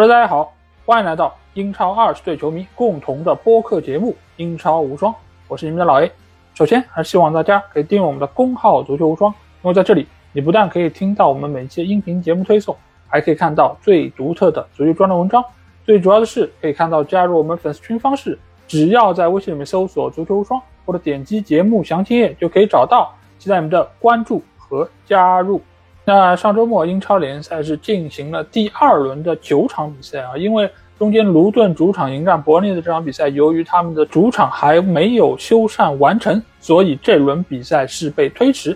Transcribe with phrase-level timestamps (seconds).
[0.00, 0.54] Hello，大家好，
[0.86, 5.12] 欢迎来到英超二十队球迷共同的播客节目《英超无双》，
[5.48, 6.12] 我是你们的老 A。
[6.54, 12.76] 首先，还是希望大家可以订阅我们的公号“足球无双”，因为在这里，你不但可以听到我们每期音频节目推送，
[13.08, 15.44] 还可以看到最独特的足球专栏文章。
[15.84, 23.12] 最主要的是，可以看到加入我们粉丝群方式，只要在微信里面搜索“足球无双”或者点击节目详情页就可以找到。
[23.40, 25.60] 期待你们的关注和加入。
[26.08, 30.66] 那上周末英超联赛是进行了第二轮的九场比赛啊，因为
[30.98, 38.74] 中间卢顿主场迎战伯利的这场比赛，由于他们的主场还没有修缮完成，所以这轮比赛是被推迟。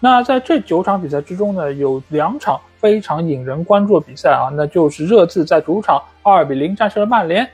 [0.00, 7.46] 那在这九场比赛之中呢，有两场非常引人关注的比赛啊，那就是热刺在主场二比零战胜了曼联，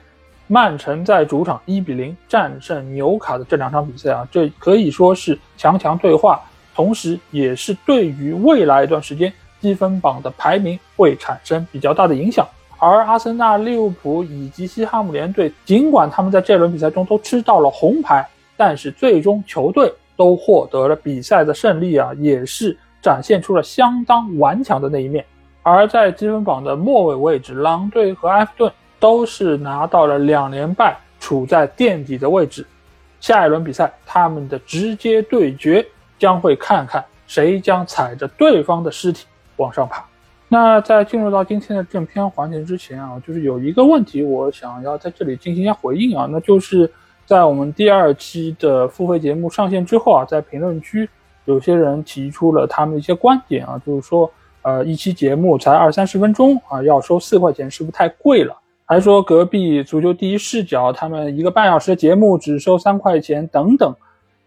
[0.46, 6.40] 曼城在主场一比零战胜纽卡的这两场比赛啊，这可以说是强强对话。
[6.78, 12.46] 同时，也是对于未来一段时间积分榜的排名会产生比较大的影响。
[12.78, 18.24] 而阿森纳、利物浦以及西汉姆联队，尽管他们在这轮比赛中都吃到了红牌，
[18.56, 25.24] 但是最终球队都获得了比赛的胜利啊，也是展现出了相当顽强的那一面。
[25.64, 32.64] 而在积分榜的末尾位置，狼队和埃弗顿都是拿到了两连败，处在垫底的位置。
[33.18, 35.84] 下一轮比赛，他们的直接对决。
[36.18, 40.04] 将会看看谁将踩着对方的尸体往上爬。
[40.48, 46.90] 那在进入到今天的正片环节之前啊，就是有一个问题，我想要在这里进行一下回应啊，那就是
[47.26, 51.06] 在我们第二期的付费节目上线之后啊，在评论区
[51.44, 54.30] 有些人提出了他们一些观点啊，就是说，
[54.62, 58.56] 呃，一期节目才二三十分钟啊，要收四块钱是不是太贵了？
[58.86, 63.94] 还说隔壁足球第一视角他们一个半小时的节目只收三块钱等等。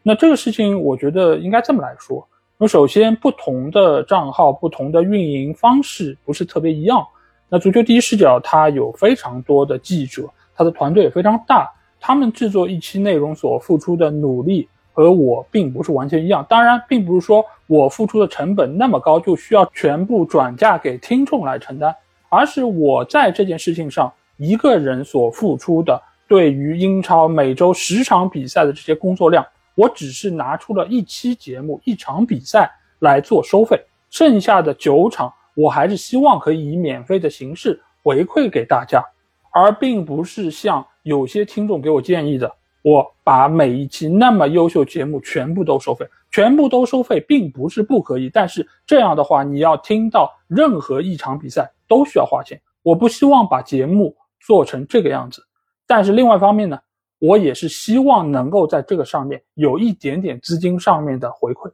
[0.03, 2.27] 那这个事情，我觉得应该这么来说。
[2.57, 7.05] 那首先，不同的账号、不同的运营方式不是特别一样。
[7.49, 11.69] 那足球第一视角，它有非常多的记者，他的团队也非常大，
[11.99, 16.45] 他们制作一期内容所付出的努力和我并不是完全一样。
[16.49, 21.95] 当然，并不是说我付出的成本那么高，就需要全部转嫁给听众来承担，
[22.29, 29.45] 而是我在这件事情上一个人所付出的，对于英超每周十场比赛的这些工作量。
[29.75, 39.03] 我只是拿出了一期节目、一场比赛来做收费，剩下的九场我还是希望可以以免费的形式回馈给大家，
[39.51, 42.51] 而并不是像有些听众给我建议的，
[42.81, 55.45] 我把每一期那么优秀节目全部都收费，全部都收费并不是不可以，但是这样的话，你要听到任何一场比赛都需要花钱，我不希望把节目做成这个样子，
[55.87, 56.79] 但是另外一方面呢？
[57.21, 61.71] 我也是希望能够在这个上面有一点点资金上面的回馈，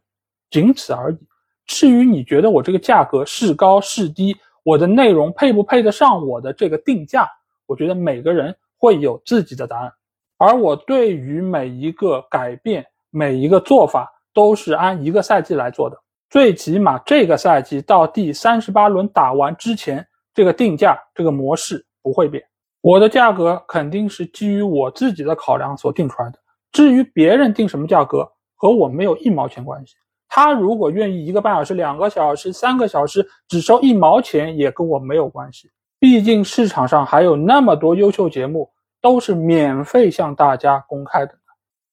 [0.50, 1.18] 仅此而已。
[1.66, 7.26] 至于你觉得我这个价格是高是低，我的内容配不配得上我的这个定价，
[7.66, 9.94] 我觉得每个人会有自己的答案。
[10.38, 15.98] 而我对于每一个改变、每一个做法，都是按一个赛季来做的。
[16.30, 22.44] 最起码这个赛季到第三十八轮打完之前，这个定价这个模式不会变。
[22.88, 26.40] 我的价格肯定是基于我自己的考量所定出来的。
[26.72, 28.26] 至于别人定什么价格，
[28.56, 29.96] 和我没有一毛钱关系。
[30.30, 35.70] 他如果愿意一个半小时、两个小时、三个小时只收一毛钱，也跟我没有关系。
[36.00, 38.72] 毕竟市场上还有那么多优秀节目
[39.02, 41.34] 都是免费向大家公开的，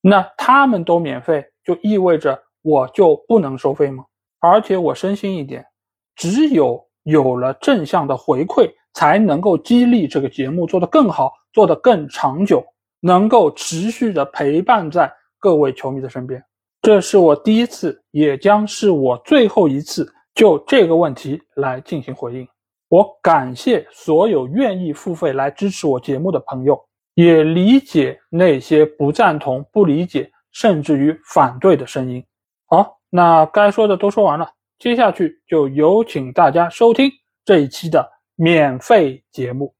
[0.01, 4.05] 那他们都免费，就意味着我就不能收费吗？
[4.39, 5.67] 而且我深信一点，
[6.15, 8.71] 只有有了正向的回馈。
[8.95, 12.65] 才能够激励这个节目做得更好，做得更长久，
[13.01, 16.43] 能够持续的陪伴在各位球迷的身边。
[16.81, 22.47] 这是我第一次，也将是我最后一次就这个问题来进行回应。
[22.89, 26.79] 我感谢所有愿意付费来支持我节目的朋友，
[27.15, 32.25] 也理解那些不赞同、不理解，甚至于反对的声音。
[32.67, 34.49] 好，那该说的都说完了，
[34.79, 37.11] 接下去就有请大家收听
[37.45, 38.14] 这一期的。
[38.37, 39.77] 免费节目，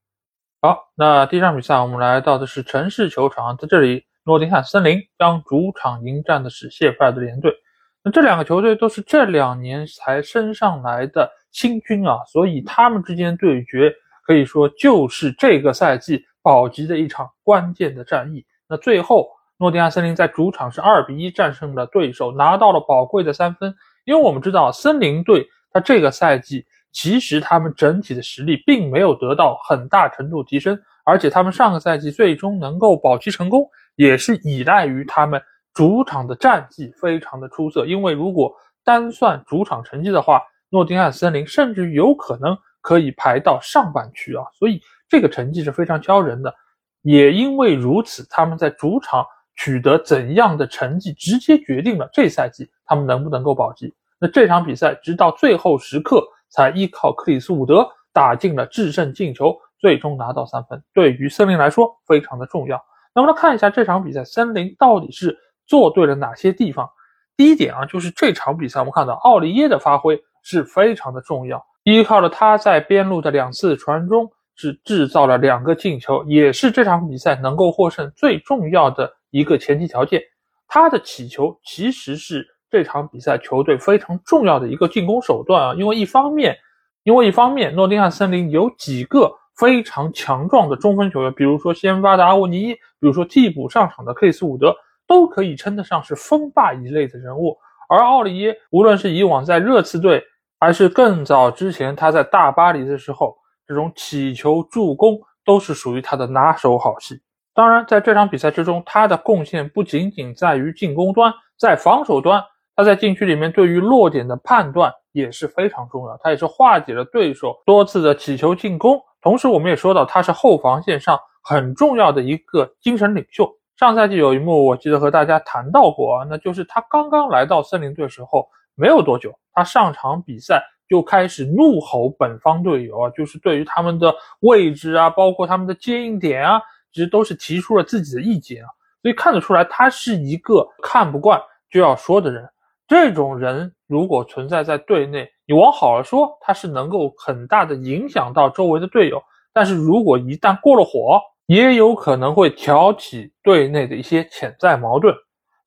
[0.61, 7.53] 好，那第一场比赛我们来到的是城市球场，在这里，诺丁汉森林将主场迎战的是谢菲尔德联队。
[8.01, 13.93] 那这两个球队都是这两年才升上来的新军啊，所以他们之间对决
[14.25, 18.45] 可以说就是这个赛季保级的一场关键的战役。
[18.69, 23.75] 那最后，诺丁汉森林在主场是二比一战胜了对手，拿到了宝贵的三分。
[24.05, 26.65] 因为我们知道森林队他这个赛季。
[26.95, 35.41] 其实他们整体的实力并没有得到很大程度提升，而且他们上个赛季最终能够保级成功，也是依赖于他们
[35.73, 37.85] 主场的战绩非常的出色。
[37.85, 38.55] 因为如果
[38.85, 44.45] 单算主场成绩的话，诺丁汉森林甚至有可能可以排到上半区啊。
[44.53, 46.55] 所以这个成绩是非常骄人的。
[47.01, 49.25] 也因为如此，他们在主场
[49.57, 53.93] 取得怎样的成绩，直接决定了这赛季他们能不能够保级。
[54.17, 62.83] 那这场比赛直到最后时刻才依靠克里斯伍德打进了制胜进球，最终拿到三分，对于森林来说非常的重要。
[63.13, 65.37] 那么来看一下这场比赛，森林到底是
[65.67, 66.89] 做对了哪些地方？
[67.37, 74.31] 第一点啊，就是这场比赛我们看到奥利耶的发挥是非常的重要，依靠了他在边路的两次传中。
[74.57, 80.21] 是制造了两个进球，也是这场比赛能够获胜最重要的一个前提条件。
[80.65, 86.57] 他的起球其实是这场比赛球队非常重要的一个进攻手段啊，因为一方面，
[87.03, 94.75] 因为一方面，诺丁汉森林有几个非常强壮的中锋球员，比如说先发的阿沃尼，比如说替补上场的克里斯伍德，
[95.07, 97.57] 都可以称得上是锋霸一类的人物。
[97.87, 100.23] 而奥利耶，无论是以往在热刺队，
[100.59, 107.21] 还是更早之前他在大巴黎的时候，这种起球助攻都是属于他的拿手好戏。
[107.53, 112.43] 当然，在这场比赛之中，他的贡献不仅仅在于进攻端，在防守端，
[112.75, 116.17] 他在禁区里面对于落点的判断也是非常重要。
[116.21, 118.99] 他也是化解了对手多次的起球进攻。
[119.21, 123.49] 同时，我们也说到他是后防线上很重要的一个精神领袖。
[123.77, 130.63] 上赛季有一幕，我记得和大家谈到过啊，那就是他刚刚来到森林队时候没有多久，他上场比赛。
[130.87, 136.61] 就开始怒吼本方队友啊，就是对于他们的位置啊，包括他们的接应点啊，
[136.93, 138.69] 其实都是提出了自己的意见啊。
[139.01, 142.47] 所以看得出来，他是一个看不惯就要说的人。
[142.87, 149.17] 这种人如果存在在队内，你往好了说，他是能够很大的影响到周围的队友；
[149.53, 155.15] 但是如果一旦过了火，也有可能会挑起队内的一些潜在矛盾。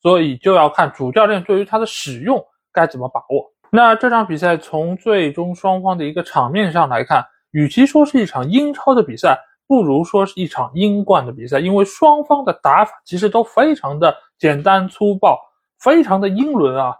[0.00, 2.41] 所以就要看主教练对于他的使用
[2.73, 3.53] 该怎么把握。
[3.71, 9.37] 那这场比赛从最终双方的一个场面上来看，与其说是一场英超的比赛，
[9.67, 15.37] 不如说是一场英冠的比赛，因为双方的打法其实都非常的简单粗暴，
[15.81, 16.94] 非常的英伦啊。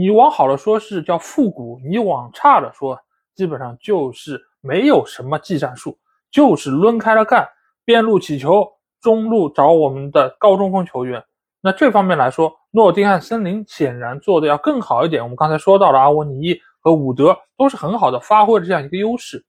[0.00, 2.98] 你往好了说是叫复古，你往差了说，
[3.34, 5.98] 基本上就是没有什么技战术，
[6.30, 7.46] 就是抡开了干，
[7.84, 8.66] 边路起球，
[9.02, 11.22] 中路找我们的高中锋球员。
[11.60, 15.22] 那这方面来说，诺丁汉森林显然做的要更好一点。
[15.22, 19.44] 我们刚才说到了阿沃尼和伍德都是很好的发挥了这样一个优势，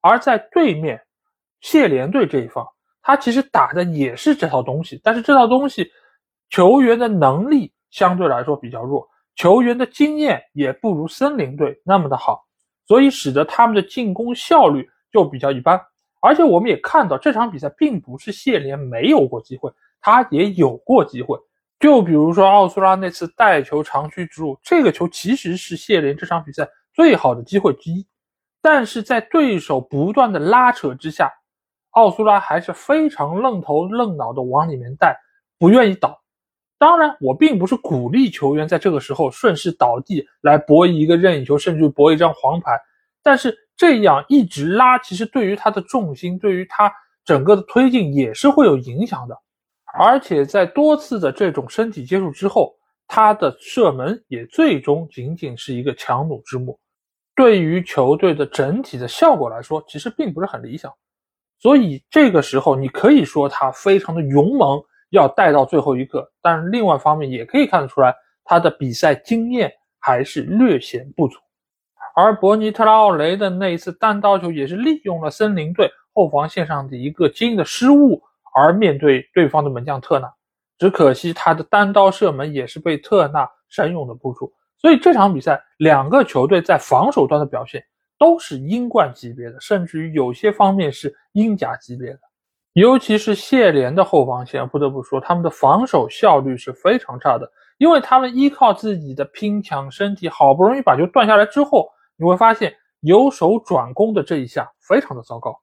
[0.00, 1.00] 而在对面
[1.60, 2.66] 谢联队这一方，
[3.00, 5.88] 他其实打的也是这套东西，但是这套东西
[6.50, 12.44] 球员的能力相对来说比较弱，球员的经验也不如森林队那么的好，
[12.86, 15.80] 所以使得他们的进攻效率就比较一般。
[16.20, 19.70] 而且我们也看到这场比赛并不是谢联没有过机会。
[20.00, 21.38] 他也有过机会，
[21.80, 28.06] 就比如说奥苏拉那次带球长驱直入，这个球其实是谢联这场比赛最好的机会之一，
[28.60, 31.32] 但是在对手不断的拉扯之下，
[31.92, 35.18] 奥苏拉还是非常愣头愣脑的往里面带，
[35.58, 36.20] 不愿意倒。
[36.78, 42.78] 当然，我并不是鼓励球员在这个时候顺势倒地来博一个任意球，甚至博一张黄牌，
[43.22, 46.92] 但是这样一直拉，其实对于他的重心，对于他
[47.24, 49.36] 整个的推进也是会有影响的。
[49.98, 52.74] 而且在多次的这种身体接触之后，
[53.06, 56.76] 他的射门也最终仅仅是一个强弩之末，
[57.36, 60.92] 对于球队的整体的效果来说，其实并不是很理想。
[61.60, 64.82] 所以这个时候，你可以说他非常的勇猛，
[65.14, 66.30] 要带到最后一刻。
[66.42, 71.38] 但是另外一方面，也可以看得出来，他的比赛经验还是略显不足。
[72.14, 78.22] 而博尼特拉奥雷的那一次单刀球，也是利用了森林队后防线上的一个基因的失误。
[78.56, 80.32] 而面对对方的门将特纳，
[80.78, 84.52] 只可惜他的单刀射门也是被特纳善用的扑出。
[84.78, 87.84] 所以这场比赛两个球队在防守端的表现
[88.16, 92.20] 都是英冠级别的，甚至于有些方面是英甲级别的。
[92.74, 105.56] 尤其是谢联的后防线，不得不说他们的防守效率是非常差的，因为他们依靠自己的拼抢身体，好不容易把球断下来之后，你会发现由守转攻的这一下非常的糟糕。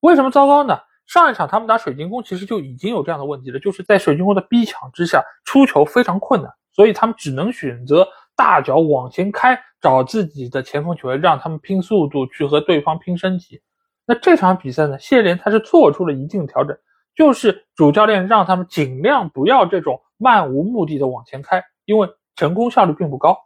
[0.00, 0.78] 为什么糟糕呢？
[1.06, 13.60] 上一场他们打水晶宫，其实就已经有这样的问题了，就是在水晶宫的逼抢之下，出球非常困难，所以他们只能选择大脚往前开，找自己的前锋球员，让他们拼速度去和对方拼身体。
[14.06, 16.76] 那这场比赛呢，谢联他是做出了一定调整，
[17.14, 23.38] 就是主教练让他们尽量不要这种漫无目的的往前开，因为成功效率并不高。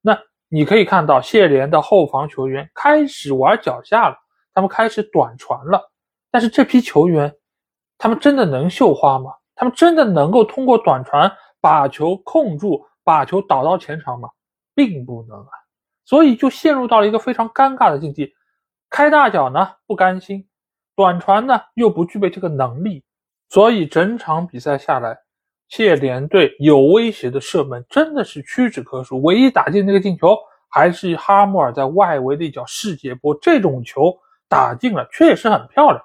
[0.00, 0.18] 那
[0.48, 4.16] 你可以看到谢联的后防球员开始玩脚下了，
[4.54, 5.90] 他们开始短传了。
[6.30, 7.34] 但是这批球员，
[7.98, 9.32] 他们真的能绣花吗？
[9.54, 14.28] 他们真的能够通过短传把球控住，把球导到前场吗？
[14.74, 15.48] 并不能啊！
[16.04, 18.32] 所以就陷入到了一个非常尴尬的境地。
[18.88, 20.46] 开大脚呢不甘心，
[20.94, 23.04] 短传呢又不具备这个能力，
[23.48, 25.18] 所以整场比赛下来，
[25.68, 29.20] 谢联队有威胁的射门真的是屈指可数。
[29.22, 30.36] 唯一打进那个进球，
[30.68, 34.16] 还是哈穆尔在外围的一脚世界波，这种球
[34.48, 36.02] 打进了，确实很漂亮。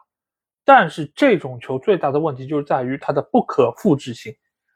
[0.66, 4.34] 但是这种球最大的问题就是在于它的不可复制性。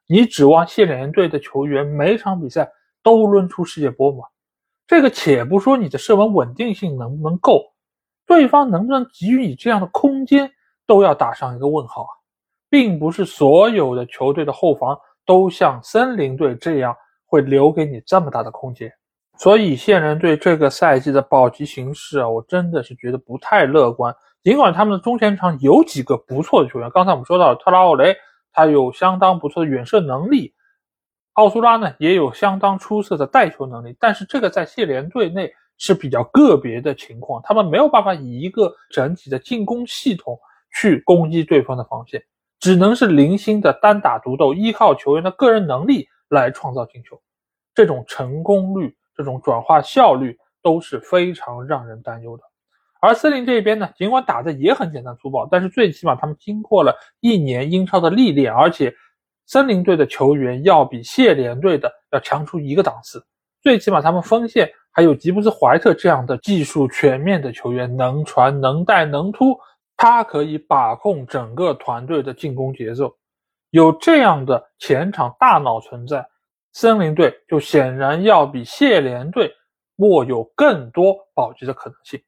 [0.07, 2.71] 你指望谢联队的球员每场比赛
[3.01, 4.24] 都抡出世界波吗？
[4.88, 7.75] 这个且不说你的射门稳定性能不能够。
[8.27, 10.51] 对方能不能给予你这样的空间，
[10.88, 12.10] 都要打上一个问号啊！
[12.67, 18.91] 并不是所有的球队的后防都像森林队这样会留给你这么大的空间，
[19.38, 24.13] 所以现人队这个赛季的保级形势啊，我真的是觉得不太乐观。
[24.44, 28.15] 尽管他们的中前场有几个不错的球员，刚才我们说到特拉奥雷，
[28.51, 30.53] 他有相当不错的远射能力，
[31.34, 35.53] 奥苏拉呢也有相当出色的带球能力，但是这个在谢联队内。
[35.77, 40.39] 是比较个别的情况，他们没有办法以一个整体的进攻系统
[40.74, 42.24] 去攻击对方的防线，
[42.60, 47.22] 只能是零星的单打独斗，依靠球员的个人能力来创造进球。
[47.74, 52.44] 这种成功率、这种转化效率都是非常让人担忧的。
[53.01, 58.96] 而森林这边呢，尽管打的也很简单粗暴，但是最起码他们经过了一年英超的历练，而且
[59.46, 63.24] 森林队的球员要比谢联队的要强出一个档次，
[63.62, 64.72] 最起码他们锋线。
[64.95, 69.59] 还有吉布斯、怀特这样的技术全面的球员，能传、能带、能突，
[69.97, 73.13] 他可以把控整个团队的进攻节奏。
[73.71, 76.25] 有这样的前场大脑存在，
[76.71, 79.51] 森林队就显然要比谢联队
[79.97, 82.21] 握有更多保级的可能性。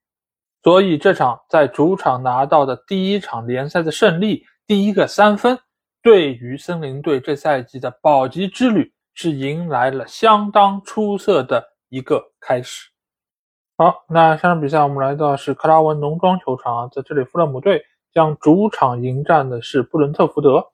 [0.61, 5.57] 所以这场在主场拿到的第一场联赛的胜利，第一个三分，
[6.03, 11.63] 对于森林队这赛季的保级之旅是迎来了相当出色的。
[11.89, 12.89] 一个开始，
[13.77, 20.67] 好，那下场比赛我们来到是克拉文农庄球场啊，在这里富勒姆队将主场迎战的是布伦特福德。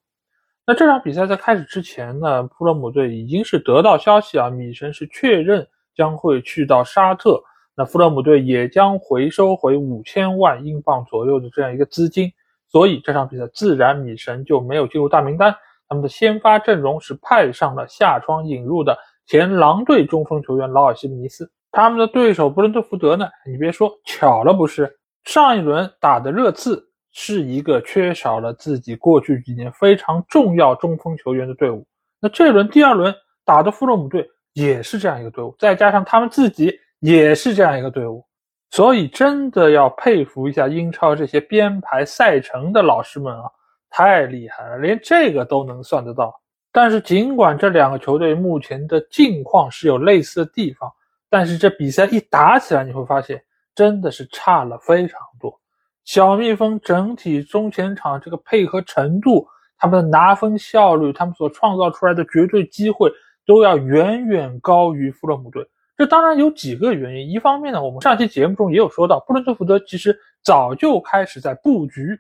[0.66, 7.44] 那这场比赛在开始之前呢，富勒姆队已经是得到消息啊，米神是确认将会去到沙特，
[7.76, 12.32] 那富勒姆队也将回收回五千万英镑左右的这样一个资金，
[12.70, 15.56] 所以这场比赛自然米神就没有进入大名单，
[15.88, 18.98] 他们的先发阵容是派上了下窗引入的。
[19.26, 23.28] 前狼队中锋球员劳尔·西姆尼斯，他们的对手布伦特福德呢？
[23.46, 25.00] 你别说，巧了不是？
[25.24, 31.88] 上一轮打的热刺是一个缺少了自己过去几年非常重要中锋球员的队伍，
[32.20, 33.16] 那这轮第二轮
[33.46, 38.26] 打的富勒姆队也是这样一个队伍，再加上他们自己也是这样一个队伍，
[38.72, 43.44] 所以真的要佩服一下英超这些编排赛程的老师们啊，
[43.90, 46.34] 太厉害了，连这个都能算得到。
[46.76, 50.92] 但是，尽管这两个球队目前的境况是有类似的地方，
[51.30, 53.44] 但是这比赛一打起来，你会发现
[53.76, 55.56] 真的是差了非常多。
[56.04, 63.12] 小蜜蜂整体中前场这个配合程度，他们的拿分效率，他们所创造出来的绝对机会，
[63.46, 65.64] 都要远远高于富勒姆队。
[65.96, 72.20] 这当然有几个原因，一方面呢，我们上期节目中也有说到，布伦特福德其实早就开始在布局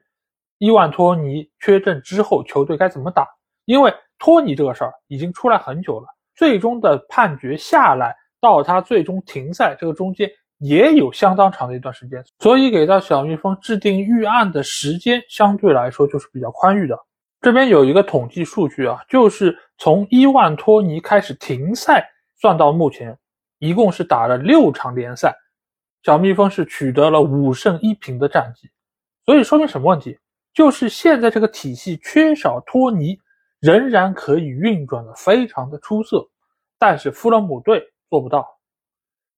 [0.59, 3.27] 伊万托尼缺阵之后球队该怎么打，
[3.65, 3.91] 因为。
[4.23, 16.97] 托尼这个事儿已经出来很久了，最终的判决下来到他最终停赛，这个中间也有相当长的一段时间，所以给到小蜜蜂制定预案的时间相对来说就是比较宽裕的。
[17.41, 23.17] 这边有一个统计数据啊，就是从伊万托尼开始停赛算到目前，
[23.59, 25.35] 一共是打了六场联赛，
[26.01, 28.69] 小蜜蜂是取得了五胜一平的战绩，
[29.25, 30.17] 所以说明什么问题？
[30.53, 33.19] 就是现在这个体系缺少托尼。
[33.63, 36.27] 仍然可以运转的非常的出色，
[36.77, 38.45] 但是富勒姆队做不到。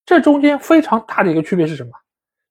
[0.04, 1.92] 这中间非常大的一个区别是什么？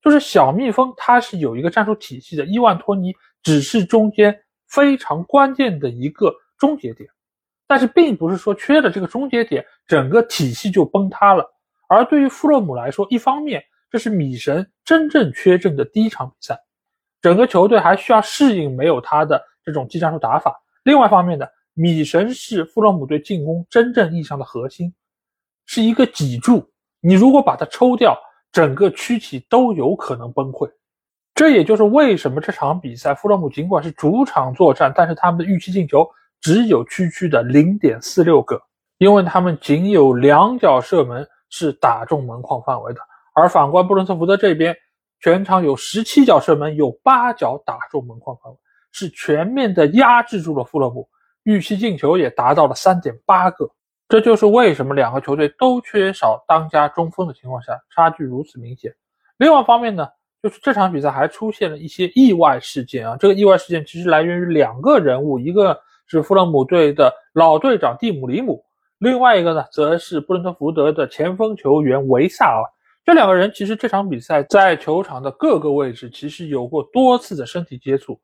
[0.00, 3.12] 就是小蜜蜂它是有一个战术体系的，伊万托尼
[3.42, 7.10] 只是中间非常关键的一个终结点，
[7.66, 11.44] 但是并不是说缺了这个终结点，整个体系就崩塌了。
[11.88, 16.56] 而对于富勒姆来说，一方面这是米神真正缺阵的第一场比赛，
[17.20, 20.54] 整个球队还需要适应没有他的这种技战术打法。
[20.84, 21.44] 另外一方面呢？
[21.74, 24.94] 米神是富勒姆队进攻真正意义上的核心，
[25.66, 26.64] 是一个脊柱。
[27.00, 28.16] 你如果把它抽掉，
[28.52, 30.70] 整个躯体都有可能崩溃。
[31.34, 36.08] 这也就是为什么这场比赛富勒姆尽管是主场作战，但是他们的预期进球
[36.40, 38.62] 只有区区的零点四六个，
[38.98, 43.00] 因为他们仅有两脚射门是打中门框范围的。
[43.34, 44.76] 而反观布伦特福德这边，
[45.20, 48.58] 全场有十七脚射门，有八脚打中门框范围，
[48.92, 51.08] 是全面的压制住了富勒姆。
[51.44, 53.70] 预期进球也达到了三点八个，
[54.08, 58.94] 这就是为什么两个球队都缺少当家中锋的情况下，差距如此明显。
[59.36, 60.08] 另外一方面呢，
[60.42, 63.16] 就是这场比赛还出现了一些意外事件啊。
[63.18, 68.64] 这个意外事件其实来源于两个人物，一个是富勒姆队的老队长蒂姆·里姆，
[68.98, 72.62] 另外一个呢，则是布伦特福德的前锋球员维萨尔。
[73.04, 78.18] 这两个人其实这场比赛在球场的各个位置其实有过多次的身体接触。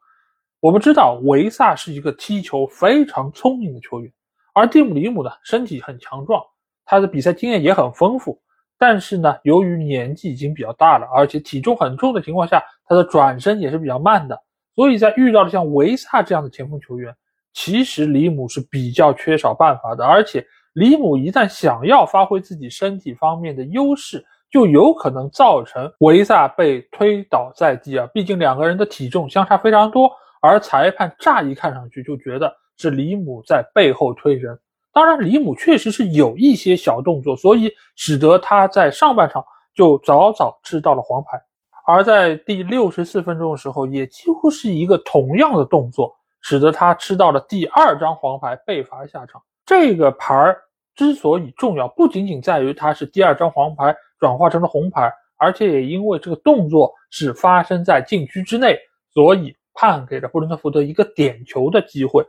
[0.60, 4.12] 我们知道维萨是一个踢球非常聪明的球员，
[4.52, 6.42] 而蒂姆·里姆呢，身体很强壮，
[6.84, 8.38] 他的比赛经验也很丰富。
[8.78, 14.38] 但是呢，由于年纪已经比较大了，而且体重很重的情况下，他的转身也是比较慢的，
[14.74, 17.14] 所以在遇到了像维萨这样的前锋球员，
[17.54, 20.04] 其实里姆是比较缺少办法的。
[20.04, 28.06] 而且里姆一旦想要发挥自己身体方面的优势，就有可能造成维萨被推倒在地啊！
[28.12, 30.10] 毕竟两个人的体重相差非常多，
[30.40, 34.58] 而裁判乍一看上去就觉得是李姆在背后推人。
[34.92, 39.44] 当然，李姆确实是有一些小动作，所以使得他在上半场
[39.74, 41.40] 就早早吃到了黄牌。
[41.86, 49.40] 而在第六十四分钟的时候，也几乎是一个同样的动作，使得他吃到了第二张黄牌，被罚下场。
[49.64, 50.58] 这个牌儿
[50.96, 53.96] 之所以重要，不仅仅在于它是第二张黄牌。
[54.20, 58.78] 转化成了红牌，而且也因为这个动作是发生在禁区之内，
[59.14, 62.24] 所以判给了布伦特福德一个点球的机会。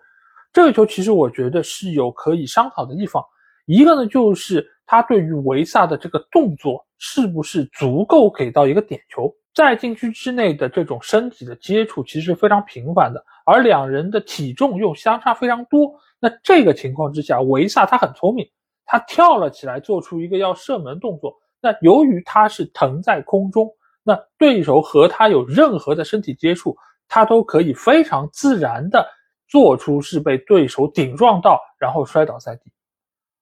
[0.53, 3.23] 这个球其实我觉得是有可以商讨的地方，
[3.65, 18.45] 一个呢就是他对于维萨的这个动作是不是足够给到一个点球，在禁区之内的这种身体的接触其实非常频繁的，而两人的体重又相差非常多，那这个情况之下，维萨他很聪明，
[18.85, 21.33] 他跳了起来，做出一个要射门动作。
[21.61, 23.71] 那由于他是腾在空中，
[24.03, 26.75] 那对手和他有任何的身体接触，
[27.13, 29.05] 他都可以非常自然的
[29.49, 32.71] 做出是被对手顶撞到，然后摔倒在地。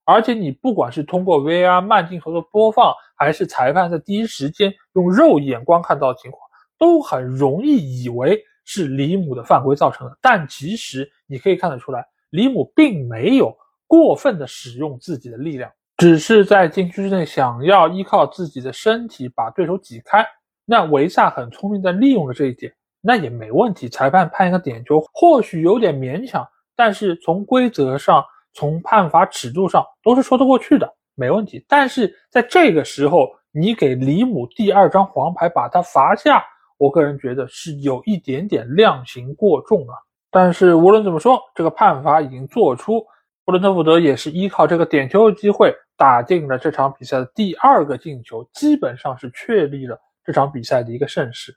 [0.04, 6.42] 而且你不管是通过 VR 慢镜头的播放，还是裁判在第一时间用肉眼观看到的情况，
[6.80, 10.18] 都很容易以为是里姆的犯规造成的。
[10.20, 13.56] 但其实你可以看得出来，里姆并没有
[13.86, 15.70] 过分的使用自己的力量。
[15.96, 20.26] 只是在禁区之内想要依靠自己的身体把对手挤开，
[20.64, 23.88] 那维萨很聪明的利用了这一点，那也没问题。
[23.88, 31.64] 裁判判一个点球，或许有点勉强，但是从规则上、从判罚尺度上都是说得过去的，没问题。
[31.68, 36.44] 但是在这个时候，你给里姆第二张黄牌把他罚下，
[36.78, 39.94] 我个人觉得是有一点点量刑过重了。
[40.30, 43.04] 但是无论怎么说，这个判罚已经做出。
[43.44, 51.52] 布伦特福德也是依靠这个点球的机会打进了这场比赛的第二个进球，基本上是确立了这场比赛的一个胜势。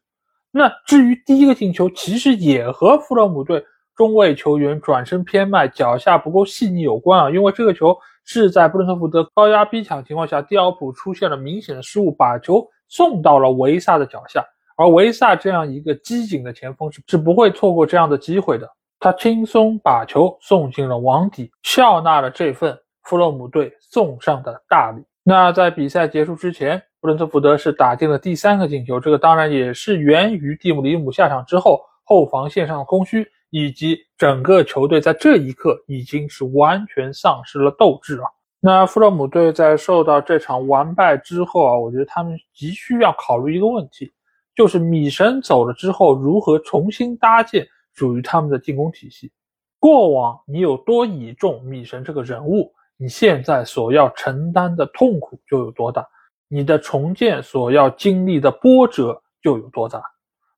[0.56, 7.30] 那至于第一个进球，其实也和弗勒姆队中卫球员转身偏慢、脚下不够细腻有关啊。
[7.32, 14.46] 因为这个球是在布伦特福德高压逼抢情况下，蒂奥普出现了明显的失误，把球送到了维萨的脚下。
[14.78, 18.70] 而维萨这样一个机警的前锋是是不会错过这样的机会的。
[19.00, 25.04] 他轻松把球送进了网底，笑纳了这份弗洛姆队送上的大礼。
[25.24, 38.28] 那在比赛结束之前，布伦特福德是打进了第三个进球，这个当然也是源于蒂姆·里姆下场之后后防线上的空虚，以及整个球队在这一刻已经是完全丧失了斗志啊。
[38.62, 44.10] 那弗洛姆队在受到这场完败之后啊，我觉得他们急需要考虑一个问题，
[44.56, 47.68] 就是米神走了之后如何重新搭建。
[47.96, 49.30] 属于他们的进攻体系。
[49.78, 56.04] 过往你有多倚重米神这个人物，你现在所要承担的痛苦就有多大，
[56.54, 60.04] 你的重建所要经历的波折就有多大。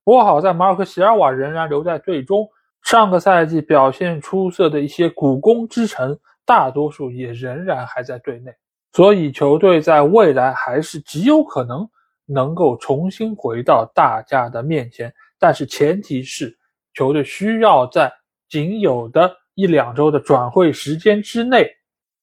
[0.04, 2.48] 不过好在马尔科席尔瓦仍然留在队中，
[2.84, 8.52] 上个赛季表现出色的一些股肱之臣，大多数也仍然还在队内，
[8.92, 11.90] 所以球队在未来还是极有可能
[12.26, 16.58] 能够重新回到大家的面前，但是前提是。
[16.98, 18.10] 球队需要在
[18.48, 21.70] 仅有的一两周的转会时间之内，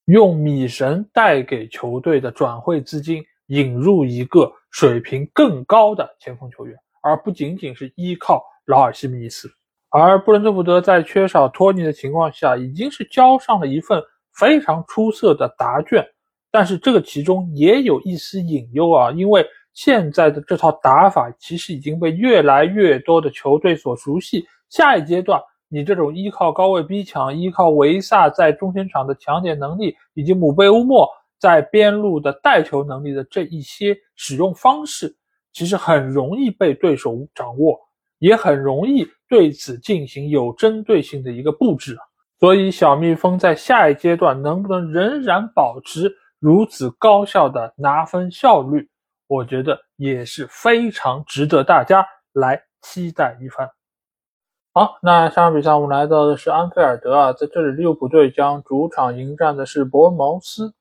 [0.07, 3.23] 用米神带给球队的转会资金
[3.53, 9.47] 引入一个水平更高的前锋球员，而不仅仅是依靠劳尔·西米斯。
[9.91, 14.03] 而布伦特福德在缺少托尼的情况下，已经是交上了一份
[14.35, 16.03] 非常出色的答卷，
[16.51, 24.47] 但是这个其中也有一丝隐忧啊，因为现在的这套打法其实已经被越来越多的球队所熟悉。
[24.71, 25.39] 下一阶段，
[25.69, 31.07] 你这种依靠高位逼抢、依靠维萨在中前场的抢点能力，以及姆贝乌莫
[31.43, 35.17] 在边路的带球能力的这一些使用方式，
[35.53, 37.77] 其实很容易被对手掌握，
[38.21, 41.99] 也很容易对此进行有针对性的一个布置。
[42.39, 48.89] 所以，小蜜蜂在下一阶段能不能仍然保持如此高效的拿分效率，
[49.27, 53.69] 我觉得也是非常值得大家来期待一番。
[54.73, 60.73] 好，那下场比赛我们来到的是安菲尔德啊，在这里利物浦队将主场迎战的是伯恩茅斯。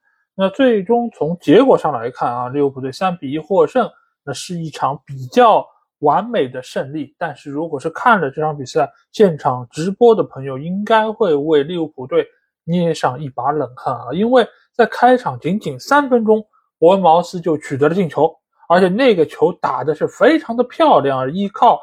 [0.41, 3.87] 那最终从结果上来看啊，利物浦队三比一获胜，
[4.23, 5.63] 那是一场比较
[5.99, 7.15] 完美的胜利。
[7.15, 12.25] 但是如果是看了这场比赛现场直播的朋友，应该会为利物浦队
[12.63, 16.43] 捏上一把冷汗啊，因为在开场仅仅三分钟，
[16.79, 18.35] 伯恩茅斯就取得了进球，
[18.67, 21.79] 而且那个球打的是非常的漂亮，依靠。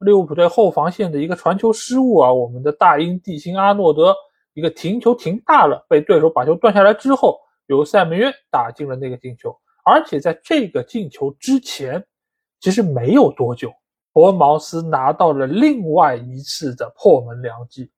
[0.00, 4.12] 利物浦队后防线的一个传球失误啊，我们的大英帝星阿诺德
[4.54, 9.56] 一个停球停大了，被对手把球断下来之后，由塞梅约打进了那个进球。
[9.84, 12.04] 而且在这个进球之前，
[12.60, 13.72] 其实没有多久，
[14.12, 17.90] 伯恩茅斯拿到了另外一次的破门良机。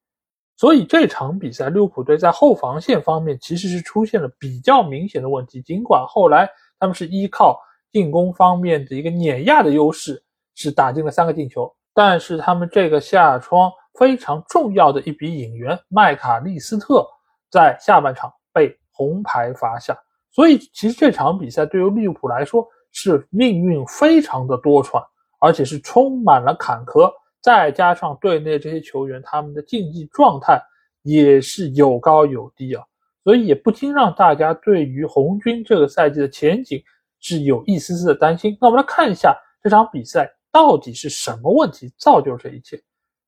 [0.57, 5.61] 所以这场比赛利物浦队在后防线方面其实是出现了比较明显的问题。
[5.61, 6.49] 尽管后来
[6.79, 7.59] 他们是依靠
[7.91, 10.23] 进攻方面的一个碾压的优势，
[10.55, 11.71] 是打进了三个进球。
[11.93, 17.05] 但是他们这个下窗非常重要的一笔引援麦卡利斯特
[17.51, 19.95] 在下半场被红牌罚下，
[20.31, 25.03] 所以其实这场比赛对于利物浦来说是命运非常的多舛，
[25.39, 27.11] 而且是充满了坎坷。
[27.41, 30.59] 再加上队内这些球员他们的竞技状态
[31.03, 32.83] 也是有高有低啊，
[33.23, 36.81] 所以也不禁让大家对于红军这个赛季的前景
[37.19, 38.57] 是有一丝丝的担心。
[38.61, 40.31] 那我们来看一下这场比赛。
[40.55, 42.81] 到底是什么问题造就这一切？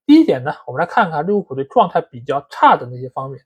[0.05, 3.41] 第一点呢，我们来看看利物浦队状态比较差的那些方面。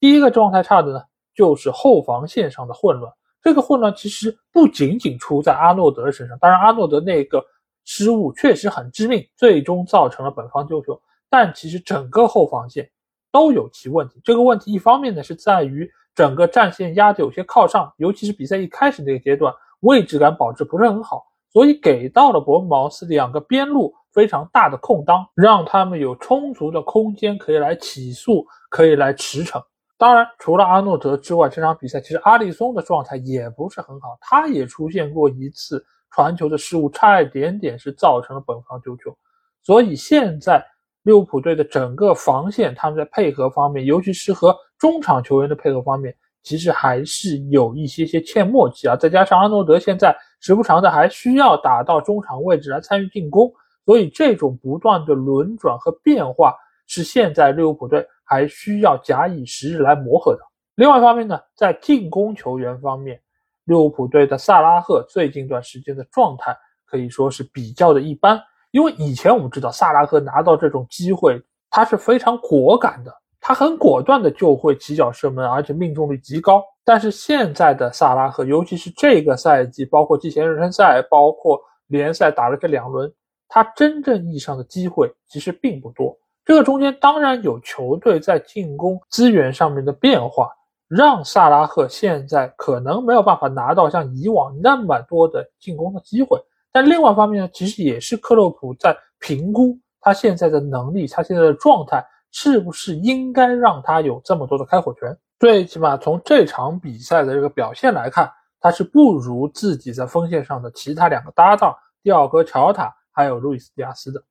[0.00, 1.02] 第一个状态差的呢，
[1.38, 3.12] 就是后防线上的混乱。
[3.40, 7.40] 这个混乱其实不仅仅出在阿诺德身上，当然阿诺德那个
[7.84, 11.00] 失误确实很致命，最终造成了本方丢球。
[11.30, 12.90] 但其实整个后防线
[13.30, 14.20] 都有其问题。
[14.24, 21.24] 这个问题一方面呢是在于整个战线压得有些靠上，尤其是比赛一开始那个阶段，位置感保持不是很好。
[21.52, 29.62] 所以给到了伯恩茅斯两个边路非常大的空当，让他们有充足的空间可以来起速，可以来驰骋。
[29.98, 39.14] 当然，除了阿诺德之外，这场比赛其实阿里松的状态也不是很好，他也出现过一次传球的失误，差一点点是造成了本方丢球。
[39.60, 40.64] 所以现在
[41.02, 46.14] 利物浦队的整个防线，他们在配合方面，尤其是和中场球员的配合方面。
[46.44, 53.52] 其实还是有一些些欠默契啊，再加上阿诺德现在时不常的还需要打到中场位置来参与进攻，
[53.84, 56.54] 所以这种不断的轮转和变化
[56.86, 60.40] 是现在利物浦队还需要假以时日来磨合的。
[60.74, 63.18] 另外一方面呢，在进攻球员方面，
[63.64, 73.12] 利物浦队的萨拉赫最近一段时间的状态可以说是比较的一般，因为以前我们知道萨拉赫拿到这种机会，他是非常果敢的。
[73.40, 76.62] 他很果断的就会起脚射门，而且命中率极高。
[76.84, 83.10] 但是现在的萨拉赫，尤其是这个赛季，包括季前热身赛，包括联赛打了这两轮，
[83.48, 86.16] 他真正意义上的机会其实并不多。
[86.48, 90.50] 这个中间当然有球队在进攻资源上面的变化，
[90.88, 96.40] 让萨拉赫现在可能没有办法拿到像以往那么多的进攻的机会。
[96.72, 102.02] 但另外一方面呢，其实也是克洛普在评估他现在的能力，他现在的状态。
[102.30, 105.16] 是不是应该让他有这么多的开火权？
[105.38, 108.30] 最起码从这场比赛的这个表现来看，
[108.60, 114.22] 他是不如自己在锋线上的其他两个搭档蒂奥戈·乔塔还有路易斯·迪亚斯的。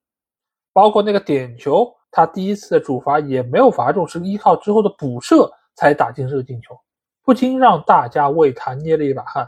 [0.73, 6.77] 包括那个点球，他第一次的主罚也没有罚中，是依靠之后的补射才打进这个进球，
[7.23, 9.47] 不禁让大家为他捏了一把汗。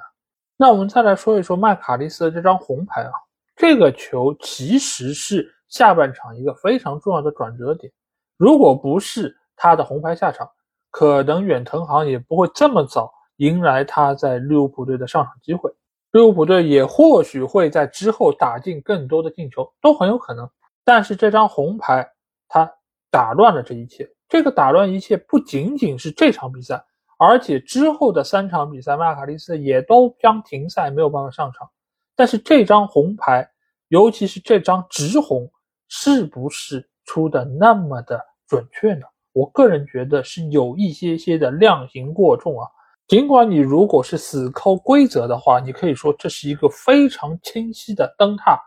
[0.57, 3.11] 那我们再来说一说麦卡利斯的这张红牌啊，
[3.55, 7.91] 这个球其实是下半场一个非常重要的转折点。
[8.37, 10.49] 如果不是他的红牌下场，
[10.91, 15.71] 可能远藤航也不会这么早迎来他在利物浦队的上场机会。
[16.11, 20.49] 利物浦队也或许会在之后打进更多的进球，都很有可能。
[20.83, 22.09] 但是这张红牌，
[22.49, 22.69] 他
[23.09, 24.09] 打乱了这一切。
[24.27, 26.83] 这个打乱一切不仅仅是这场比赛，
[27.17, 31.69] 而且之后的三场比赛，麦卡利斯也都将停赛，没有办法上场。
[32.15, 33.49] 但是这张红牌，
[33.87, 35.49] 尤其是这张直红，
[35.87, 38.19] 是不是出的那么的？
[38.45, 39.05] 准确呢？
[39.31, 42.67] 我个人觉得是有一些些的量刑过重啊。
[43.07, 48.59] 尽管你如果是死抠规则的话，你可以说这是一个非常清晰的灯塔。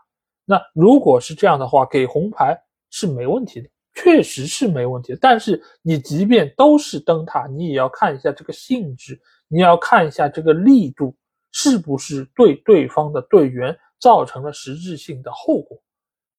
[0.45, 2.57] 那如果是这样的话，给红牌
[2.89, 3.69] 是没问题的，
[4.03, 5.17] 确实是没问题。
[5.21, 11.15] 但是你即便都是灯塔，你也要看一下这个性质，你要看一下这个力度
[11.51, 15.81] 是不是对对方的队员造成了实质性的后果。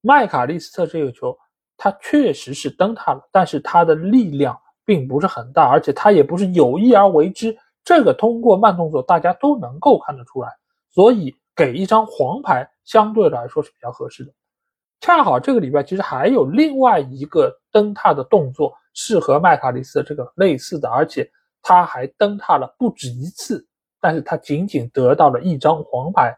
[0.02, 1.36] 麦卡利斯特这个球。
[1.76, 7.54] 他确实是灯塔了，但是他的力量并不是很大，而且他也不是有意而为之。
[7.82, 10.48] 这个通过慢动作大家都能够看得出来。
[10.92, 14.32] 所以给一张黄牌相对来说是比较合适的。
[15.04, 23.68] 恰好这个礼拜其实还有另外一个蹬踏的动作是和麦卡利斯这个类似的，而且他还蹬踏了不止一次，
[24.00, 26.34] 但是他仅仅得到了一张黄牌，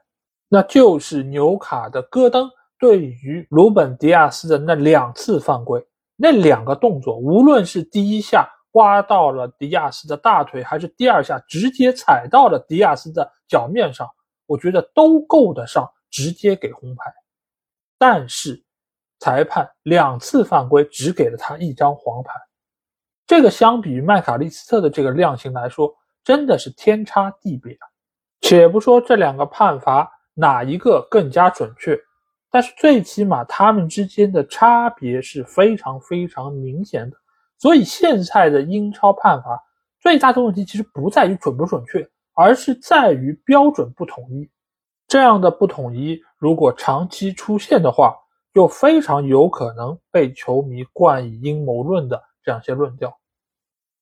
[0.48, 5.80] 那就是纽卡的戈登对于鲁本迪亚斯的那两次犯规，
[6.16, 14.08] 那两个动作，无论是第一下刮到了迪亚斯的大腿，还是第二下直接踩到了迪亚斯的脚面上，
[14.44, 17.14] 我觉得都够得上直接给红牌。
[17.98, 18.62] 但是，
[19.18, 22.32] 裁判两次犯规只给了他一张黄牌，
[23.26, 27.88] 这个相比于麦卡利斯特的这个量刑来说，真的是天差地别啊！
[28.42, 31.98] 且不说这两个判罚哪一个更加准确，
[32.50, 37.16] 但是最起码他们之间的差别是非常非常明显的。
[37.58, 39.58] 所以现在的英超判罚
[40.00, 44.50] 最大的问题其实不在于准不准确，而是在于标准不统一。
[45.08, 46.20] 这样的不统一。
[46.46, 48.14] 如果长期出现的话，
[48.54, 53.12] 就非常有可能被球迷冠以阴谋论的这样一些论调。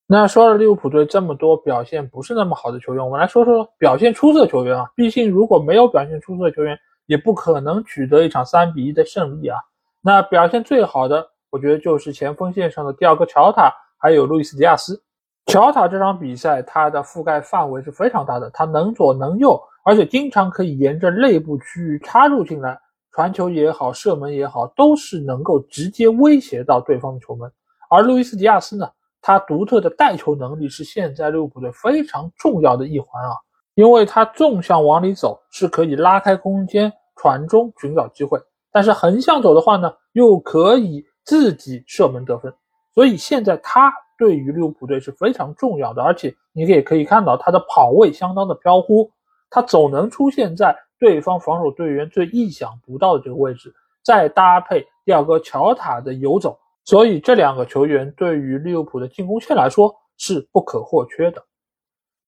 [0.07, 4.85] 那说了利物浦队这么多表现不是那么好的球员，我们来说说表现出色球员啊。
[4.95, 9.59] 毕竟如果没有表现出色球员，也不可能取得一场三比一的胜利啊。
[10.03, 15.03] 那表现最好的，我觉得就是前锋线上的第二个乔塔，还有路易斯迪亚斯。
[15.47, 19.59] 乔塔这场比赛他的覆盖范围是非常大的，他能左能右。
[19.85, 22.79] 而且经常可以沿着内部区域插入进来，
[23.13, 27.51] 传球也好，射门也好，都是能够直接威胁到对方的球门。
[27.91, 28.89] 而路易斯·迪亚斯呢，
[29.21, 33.37] 他独特的带球能力是现在利物浦队非常重要的一环啊，
[33.75, 38.41] 因为他纵向往里走是可以拉开空间传中寻找机会，
[38.73, 42.53] 但是横向走的话呢，又可以自己射门得分。
[42.95, 49.11] 所以现在他对于利物浦队是非常重要的，而且你也可以看到他的跑位相当的飘忽。
[49.55, 61.41] 他总能出现在对方防守队员最意想不到的这个位置，再搭配第二个乔塔的游走，所以这两个球员对于利物浦的进攻线来说是不可或缺的。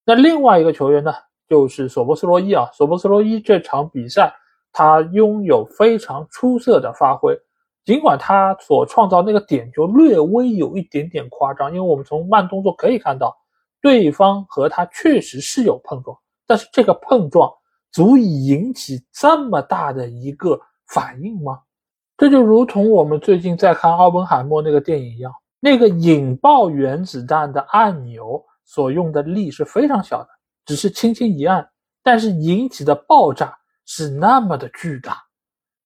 [0.05, 1.13] 那另外一个球员呢，
[1.49, 2.71] 就是索博斯罗伊啊。
[2.73, 4.33] 索博斯罗伊这场比赛
[4.73, 7.37] 他拥有非常出色的发挥，
[7.85, 13.37] 尽管他所创造那个点球略微有一点点夸张，因为我们从慢动作可以看到，
[13.83, 16.17] 对方和他确实是有碰撞。
[16.47, 17.53] 但是这个碰撞
[17.91, 21.61] 足以引起这么大的一个反应吗？
[22.17, 30.29] 这就如同我们最近在看奥本海默那个电影一样，那个引爆原子弹的按钮所用的力是非常小的，
[30.65, 31.69] 只是轻轻一按，
[32.03, 35.19] 但是引起的爆炸是那么的巨大，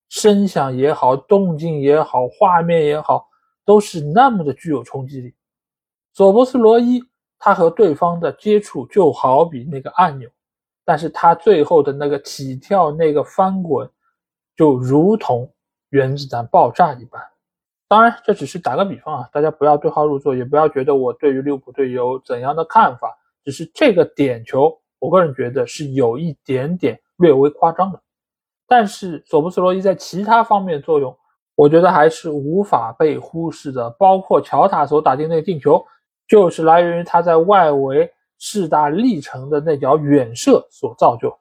[0.08, 3.26] 声响也好，动静也好，画面也好，
[3.64, 5.34] 都是那么的具有冲击力。
[6.12, 7.02] 索伯斯罗伊
[7.38, 10.28] 他和对方的接触就好比那个按钮。
[10.90, 13.88] 但是他最后的那个起跳、那个翻滚，
[14.56, 15.48] 就如同
[15.90, 17.22] 原子弹爆炸一般。
[17.86, 23.16] 当然，这只是打个比方啊，大家不要对号入座，也不要觉得我对于利物浦队有怎样的看法。
[23.44, 28.00] 只是这个点球，我个人觉得是有一点点略微夸张的。
[28.66, 31.16] 但是索布斯罗伊在其他方面作用，
[31.54, 33.88] 我觉得还是无法被忽视的。
[33.90, 35.86] 包括乔塔所打进那个进球，
[36.26, 38.12] 就是来源于他在外围。
[38.40, 41.32] 势大力成的那脚远射所造就，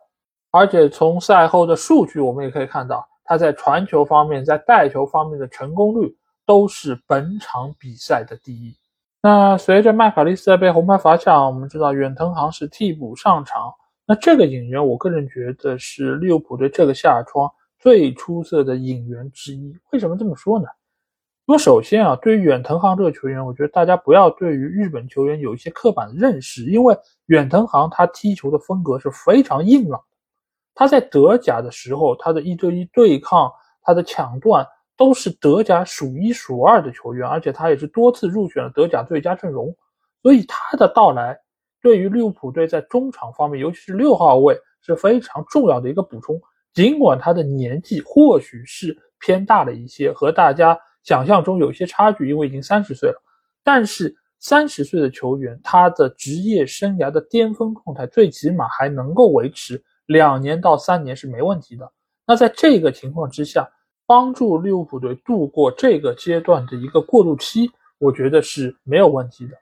[0.52, 6.14] 而且从赛后的数据我们也可以看到，他在传球方面、在带球方面的成功率
[6.46, 8.76] 都是本场比赛的第一。
[9.22, 13.74] 那随着麦卡利斯特被红牌罚下，我们知道远藤航是替补上场。
[14.06, 19.74] 那这个引援，我个人觉得是利物浦队这个夏窗最出色的引援之一。
[19.92, 20.66] 为什么这么说呢？
[21.50, 30.18] 那么首先啊，对于远藤航这个球员，我觉得大家不要对于日本球员有一些刻板的认识，因为远藤航他踢球的风格是非常硬朗的。
[30.76, 34.64] 他在德甲的时候，他的一对一对抗，他的抢断
[34.96, 39.76] 都是德甲数一数二的球员，而且他也是多次入选了德甲最佳阵容。
[40.22, 41.36] 所以他的到来
[41.82, 46.40] 对于利物浦队在中场方面，尤其是六号位是非常重要的一个补充。
[46.76, 50.80] 尽管他的年纪或许是偏大了一些，和大家。
[51.10, 53.20] 想象中有些差距，因为已经三十岁了。
[53.64, 61.92] 但是三十岁的球员，他的职业生涯的巅峰状态，最起码还能够维持两年到三年是没问题的。
[62.28, 63.68] 那在这个情况之下，
[64.06, 69.56] 帮助利物浦队度过这个阶段的一个过渡期，我觉得是没有问题的。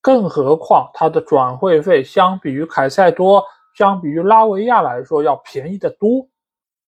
[0.00, 3.44] 更何况他的转会费相比于凯塞多、
[3.76, 6.26] 相比于拉维亚来说要便宜得多。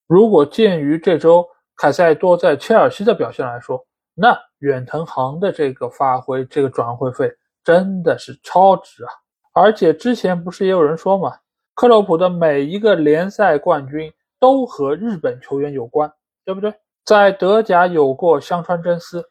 [0.09, 3.81] 如果鉴于这周，凯塞多在切尔西的表现来说，
[4.15, 7.33] 那远藤航的这个发挥，这个转会费
[7.65, 9.11] 真的是超值啊！
[9.55, 11.35] 而且之前不是也有人说嘛，
[11.75, 16.13] 克洛普的每一个联赛冠军都和日本球员有关，
[16.45, 16.75] 对不对？
[17.05, 19.25] 在德甲有过香川真司，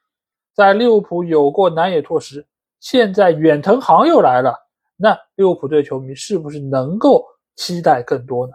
[0.54, 2.46] 在利物浦有过南野拓实，
[2.80, 4.56] 现在远藤航又来了，
[4.98, 8.54] 那利物浦队球迷是不是能够期待更多呢？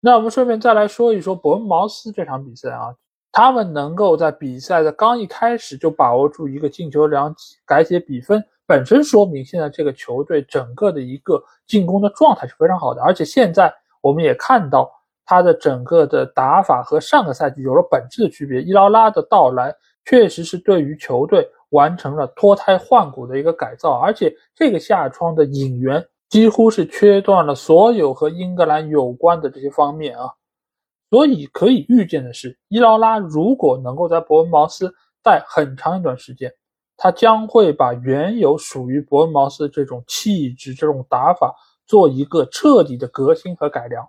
[0.00, 2.94] 那我们顺便再来说一说伯恩茅斯这场比赛啊，
[3.32, 8.44] 他们能够在比赛的刚一开始就把握住一个进球良机，改写比分。
[8.66, 14.90] 本身说明现在这个球队整个的一个进攻的状态是非常好的，而且现在我们也看到
[15.24, 18.62] 他的整个的打法和上个赛季有了本质的区别。
[18.62, 30.30] 伊劳拉的到来确实是对于球队完成了脱胎换骨的一个改造，而且这个下窗的引援几乎是切断了所有和英格兰有关的这些方面啊，
[31.12, 34.90] 所以可以预见的是，伊劳拉如果能够在伯恩茅斯
[35.22, 36.50] 待很长一段时间。
[36.96, 44.08] 他将会把原有属于伯恩茅斯这种气质、这种打法做一个彻底的革新和改良，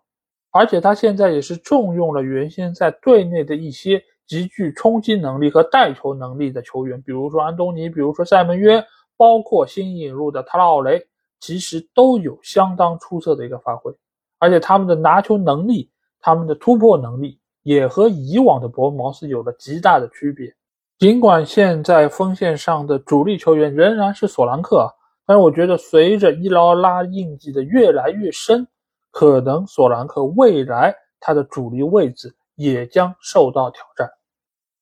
[0.52, 8.82] 而且他现在也是重用了原先在队内的一些极具冲击能力和带球能力的球员，比如说安东尼，比如说塞门约，
[9.18, 11.06] 包括新引入的塔拉奥雷，
[11.42, 13.92] 其实都有相当出色的一个发挥，
[14.40, 15.90] 而且他们的拿球能力、
[16.26, 20.56] 他们的突破能力也和以往的伯恩茅斯有了极大的区别。
[20.98, 24.90] 尽管现在锋线上的主力球员仍然是索兰克，
[25.26, 28.66] 但是我觉得随着伊劳拉印记的越来越深，
[29.12, 34.10] 可能索兰克未来他的主力位置也将受到挑战。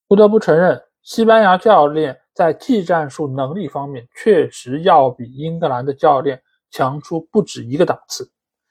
[0.08, 8.30] 不得不承认，西班牙教练在技战术能力方面确实要比英格兰的教练强出不止一个档次。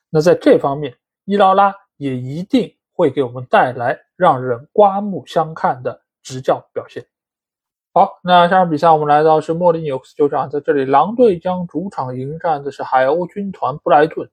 [0.08, 7.04] 那在这方面，伊劳拉也一定会给我们带来让人刮目相看的执教表现。
[7.92, 14.30] 好，那下场比赛我们来到是莫里纽斯球场，在这里，狼队将主场迎战的是海鸥军团布莱顿。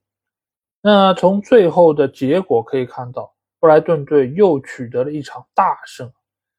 [0.81, 6.09] 那从最后的结果可以看到，布莱顿队又取得了一场大胜，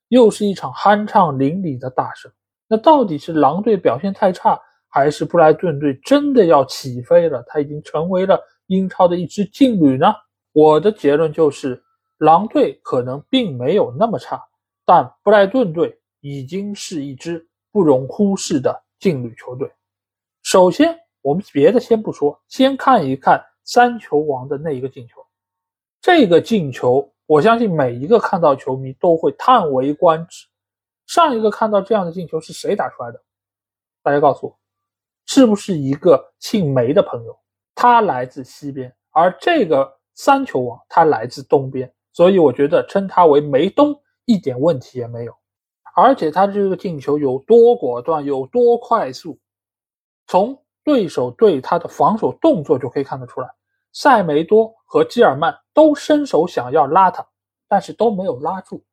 [0.09, 2.31] 又是一场酣畅淋漓的大胜。
[2.68, 7.42] 那到底是狼队表现太差，还是布莱顿队真的要起飞了？
[7.47, 10.12] 他已经成为了英超的一支劲旅呢？
[10.59, 11.81] 我的结论就是，
[12.16, 14.44] 狼队可能并没有那么差，
[14.85, 15.97] 但布莱顿队。
[16.21, 19.73] 已经是一支不容忽视的劲旅球队。
[20.42, 25.25] 首先，我们别的先不说，先看一看三球王的那一个进球。
[26.01, 30.49] 这个进球，我相信每一个看到球迷都会叹为观止。
[31.07, 33.23] 上一个看到这样的进球是谁打出来的？
[34.03, 34.59] 大家告诉我，
[35.25, 37.38] 是不是一个姓梅的朋友？
[37.77, 45.33] 他来自西边，而这个三球王他来自东边，所以我觉得称他为梅东一点问题也没有。
[45.94, 49.38] 而且他这个进球有多果断，有多快速，
[50.26, 53.48] 从对手对他的防守动作就可以看得出来。
[53.92, 57.24] 塞梅多和基尔曼都伸手想要拉他，
[57.68, 58.85] 但是都没有拉住。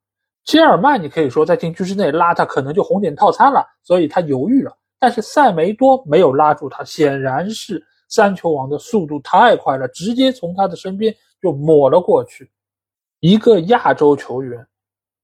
[0.43, 4.71] 基尔曼，你可以说在禁区之内拉他，可能就红点套餐了，所以他犹豫了。
[4.99, 12.51] 但是塞梅多没有拉住他，显然是三球王的速度太快了，直接从他的身边就抹了过去。
[13.19, 14.65] 一个亚洲球员。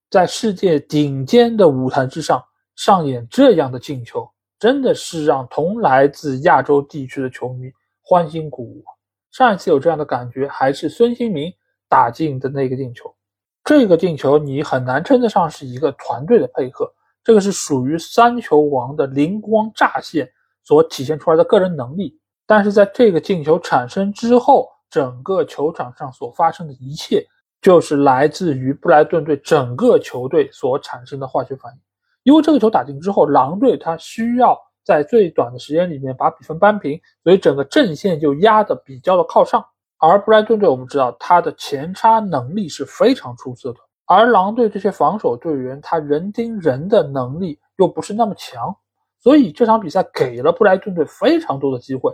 [0.09, 2.43] 在世界顶尖的舞台之上
[2.75, 8.83] 上演这样的进球，真的是让同来自亚洲地区的球迷欢欣鼓舞。
[9.31, 11.49] 上一次有这样的感觉，还是孙兴民
[11.87, 13.15] 打进的那个进球。
[13.63, 20.29] 这个进球你很难称得上是一个团队的配合，这个是属于三球王的灵光乍现
[20.65, 22.19] 所体现出来的个人能力。
[22.51, 27.25] 但是在这个进球产生之后，整个球场上所发生的一切。
[27.61, 31.79] 就是来自于布莱顿队整个球队所产生的化学反应，
[32.23, 39.63] 因为这个球打进之后，狼队他需要在最短的时间里面把比分扳平，所以整个阵线就压得比较的靠上。
[39.99, 48.75] 而布莱顿队我们知道他的前插能力是非常出色的，而狼队这些防守队员他人盯人的能力又不是那么强，
[49.19, 52.11] 所以这场比赛给了布莱顿队非常多的机会。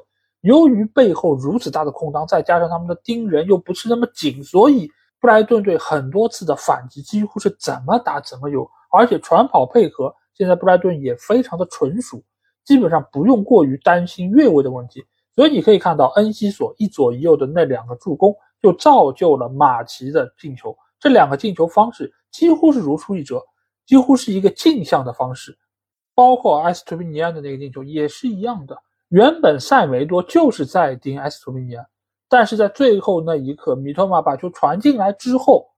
[0.47, 4.89] 由于背后如此大的空当，再加上他们的盯人又不是那么紧，所以。
[5.19, 12.21] 布莱顿队很多次的反击几乎是怎么打怎么有，而且传跑配合现在布莱顿也非常的纯熟，
[12.63, 15.03] 基本上不用过于担心越位的问题。
[15.33, 20.77] 所以你可以看到恩西索一左一右的那两个助攻，就造就了马奇的进球。
[20.99, 23.43] 这两个进球方式几乎是如出一辙，
[23.87, 25.57] 几乎是一个镜像的方式。
[26.13, 28.77] 包括埃斯图宾尼安的那个进球也是一样的。
[29.09, 31.87] 原本塞梅多就是在盯埃斯图宾尼安。
[32.29, 35.69] 但是在最后那一刻，米托马把球传进来之后，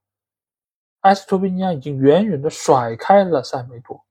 [1.01, 4.03] 埃斯托比尼安已经远远的甩开了塞梅多。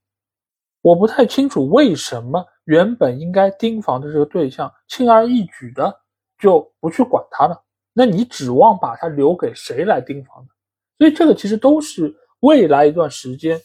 [0.80, 6.00] 我不太清楚为什么原本应该盯防的这个对象轻而易举的
[6.38, 7.60] 就不去管他了。
[7.92, 10.48] 那你指望把他留给谁来盯防呢？
[10.96, 13.60] 所以这个其实都是未来一段时间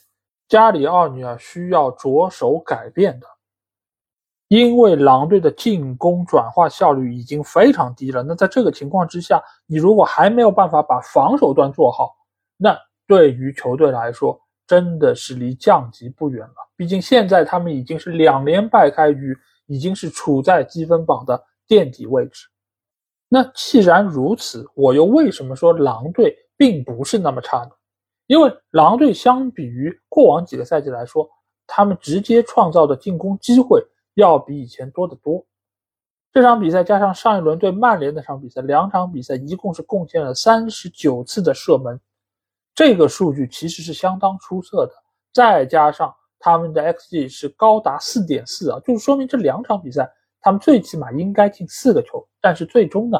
[0.48, 3.28] 加里奥尼尔需要着手改变的。
[4.54, 12.12] 因为狼队的进攻转化效率已经非常低了，那在这个情况之下，你如果还没有办法把防守端做好，
[12.56, 12.78] 那
[13.08, 16.54] 对于球队来说真的是离降级不远了。
[16.76, 19.36] 毕竟现在他们已经是两连败开局，
[19.66, 22.46] 已经是处在积分榜的垫底位置。
[23.30, 27.72] 那既然如此，我又为什么说狼队并不是那么差呢？
[28.28, 31.28] 因为狼队相比于过往几个赛季来说，
[31.66, 33.84] 他们直接创造的进攻机会。
[34.16, 35.46] 要比以前多得多。
[36.32, 42.00] 这场比赛加上上一轮对曼联那场比赛，两场比赛一共是贡献了三十九次的射门，
[42.74, 44.94] 这个数据其实是相当出色的。
[45.32, 50.12] 再加上他们的 xG 是高达四点四啊，就说明这两场比赛
[50.42, 53.20] 他们最起码应该进四个球，但是最终呢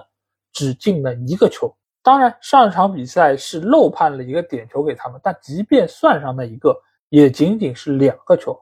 [0.52, 1.72] 只进了一个球。
[2.02, 6.76] 当然上一场比赛是漏判了一个点球给他们，但即便算上那一个，
[7.10, 8.60] 也仅仅是两个球。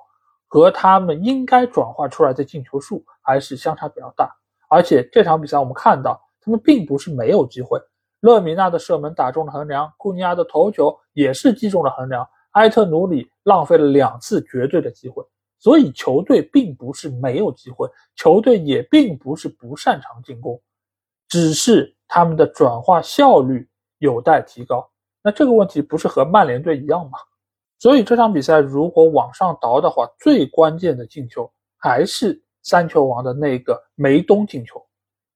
[0.52, 4.30] 和他们应该转化出来的进球数还是相差比较大，
[4.68, 7.80] 而且这场比赛我们看到他们并不是没有机会，
[8.20, 15.24] 勒米纳的射门打中了横梁，库尼亚的头球也是击中了横梁，埃特努里浪费了两次绝对的机会，
[15.58, 20.62] 所以球队并不是没有机会，球队也并不是不擅长进攻，
[21.30, 23.66] 只是他们的转化效率
[24.00, 24.86] 有待提高。
[25.24, 27.18] 那这个问题不是和曼联队一样吗？
[27.82, 34.80] 所以这场比赛如果往上倒的话，最关键的进球还是三球王的那个梅东进球。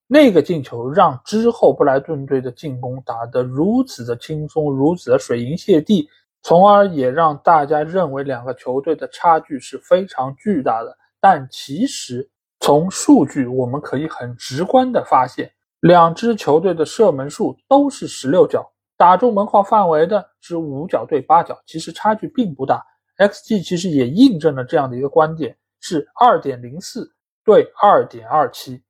[0.06, 6.08] 那个进球让之后布莱顿队的进攻打得如此的轻松，如此的水银泻地，
[6.44, 10.96] 从而也让大家认为两个球队的差距是非常巨大的。
[11.20, 12.30] 但其实
[12.60, 18.72] 从数据我们可以很直观的发现，两支球队的射门数都是十六脚。
[18.98, 22.84] 打中门框范围的是五角对八角，其实差距并不大。
[23.18, 28.84] xG 其实也印证了这样的一个观点，是二点零四对二点二七。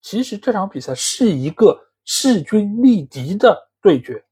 [0.00, 4.24] 其实这场比赛是一个势均力敌的对决，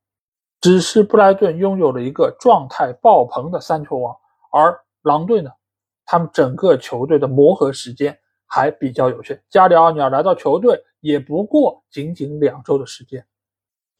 [0.61, 4.15] 只是布莱顿拥有了一个状态爆棚的三球王，
[4.53, 5.51] 而狼队呢，
[6.05, 9.43] 他们整个球队的磨合时间还比较有限。
[9.49, 13.25] 加里奥尼尔来到球队也不过仅仅两周的时间。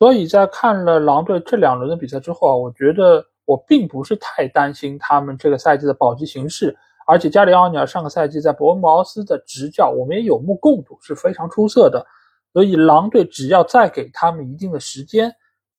[0.01, 6.77] 所以在看了狼队这两轮的比赛之后啊，我觉得我并不是太担心他们这个赛季的保级形势。
[7.07, 12.07] 而且加里奥尼尔上个赛季在伯恩茅斯的执教，我们也有目共睹，是非常出色的。
[12.53, 15.31] 所以狼队只要再给他们一定的时间，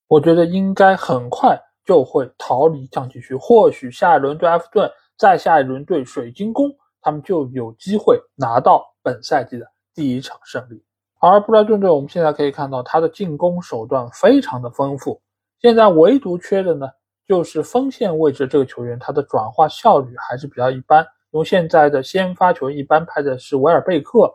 [0.08, 3.34] 我觉得应该很快就会逃离降级区。
[3.36, 6.70] 或许下一轮对埃弗顿，再下一轮对水晶宫，
[7.02, 9.66] 他们就有机会拿到本赛季的
[9.96, 10.84] 第一场胜利。
[11.24, 15.22] 而布莱顿队，我们现在可以看到他的进攻手段非常的丰富。
[15.62, 16.88] 现在唯独缺的呢，
[17.28, 21.06] 就是锋线位置这个球员，他的转化效率还是比较一般。
[21.30, 24.34] 因为现在的先发球员一般派的是维尔贝克，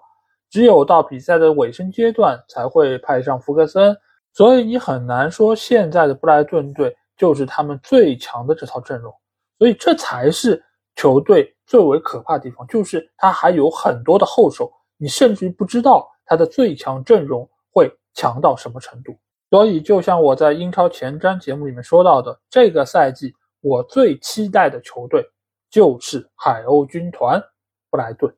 [0.49, 3.95] 只有到比赛的尾声阶段才会派上福格森。
[4.33, 9.13] 所以你很难说现在的布莱顿队就是他们最强的这套阵容。
[9.59, 10.63] 所以这才是
[10.95, 16.09] 球队最为可怕的地方，就是他还有很多的后手，你甚至于不知道。
[16.27, 19.17] 他的最强阵容会强到什么程度？
[19.49, 25.25] 所以，就像我在英超前瞻节目里面说到的，这个赛季我最期待的球队
[25.71, 27.41] 就是海鸥军团
[27.89, 28.35] 布莱顿。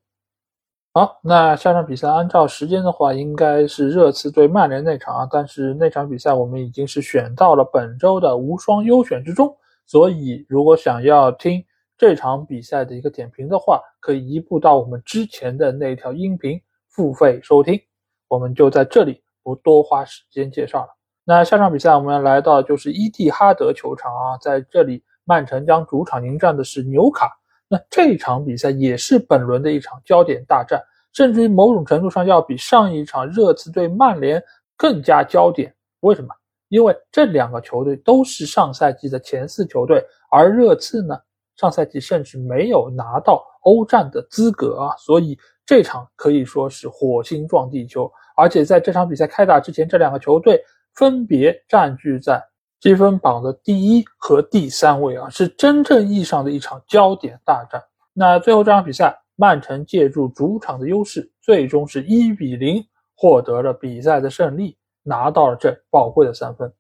[0.92, 5.28] 好，那下场比赛按照时间的话，应该是热刺对曼联那场啊。
[5.30, 11.64] 但是那场比赛我们已经是选到了本周的无双优选之中，所以如果想要听
[11.96, 16.60] 这场比赛的一个点评的话，可以移步到我们之前的那条音频。
[16.98, 17.80] 付费收听，
[18.26, 20.88] 我们就在这里不多花时间介绍了。
[21.24, 27.30] 那下场比赛我们要来到就是伊蒂哈德球场啊，在这里曼城将主场迎战的是纽卡。
[27.68, 30.82] 那这场比赛也是本轮的一场焦点大战，
[31.12, 34.42] 甚至于某种程度上要比上一场热刺对曼联
[34.76, 35.72] 更加焦点。
[36.00, 36.34] 为什么？
[36.66, 41.16] 因为这两个球队都是上赛季的前四球队，而热刺呢，
[41.54, 45.38] 上赛季甚至没有拿到欧战的资格啊，所以。
[45.68, 50.64] 这场可以说是火星撞地球，而且在这场比赛开打之前，这两个球队
[50.94, 52.42] 分别占据在
[52.80, 57.84] 积分榜的第一和第三位啊，是真正意义上的一场焦点大战。
[58.14, 62.82] 那最后这场比赛，曼城借助主场的优势，最终是一比零
[63.14, 66.72] 获得了比赛的胜利，拿到了这宝贵的三分。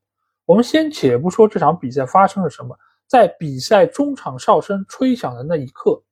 [0.46, 2.74] 我们先且不说这场比赛发生了什么，
[3.06, 6.02] 在比赛中场哨声吹响的那一刻，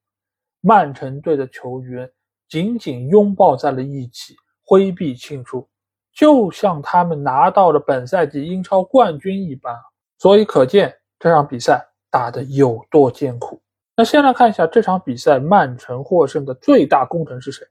[0.60, 2.06] 曼城队的球员。
[2.48, 5.68] 紧紧拥抱在了一起，挥臂庆祝，
[6.12, 9.74] 就像他们拿到了本赛季英超冠军一般。
[10.18, 13.60] 所以可见这场比赛打得有多艰苦。
[13.96, 17.66] 那先来看一下这场比赛曼城获胜的最大功臣是谁？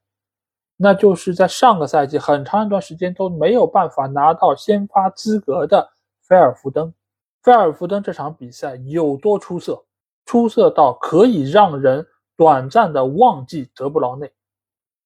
[0.78, 5.90] 那就是在上个赛季很长一段时间都没有办法拿到先发资格的
[6.22, 6.94] 菲尔福登。
[7.42, 9.84] 菲尔福登这场比赛有多出色？
[10.26, 12.06] 出色到可以让人
[12.36, 14.32] 短暂的忘记德布劳内，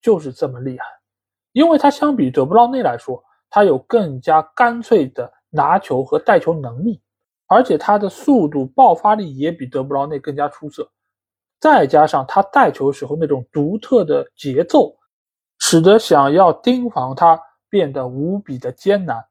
[0.01, 0.85] 就是这么厉害。
[1.51, 7.01] 因为他相比德布劳内来说，他有更加干脆的拿球和带球能力，
[7.47, 10.89] 而且他的速度爆发力也比德布劳内更加出色。
[11.59, 14.95] 再加上他带球时候那种独特的节奏。
[15.61, 17.37] 使得想要盯防他
[17.69, 19.21] 变得无比的艰难，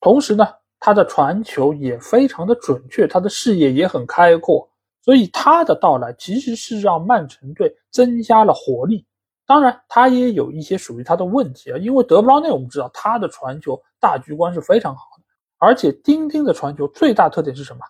[0.00, 0.44] 同时呢，
[0.80, 4.68] 他的传球也非常的准确，他的视野也很开阔，
[5.00, 9.06] 所以他的到来其实是让曼城队增加了活力。
[9.50, 15.24] 当然，他也有一些属于他的问题啊，因为德布劳内我们知道他的传球大局观是非常好的，
[15.58, 17.80] 而且丁丁的传球最大特点是什么？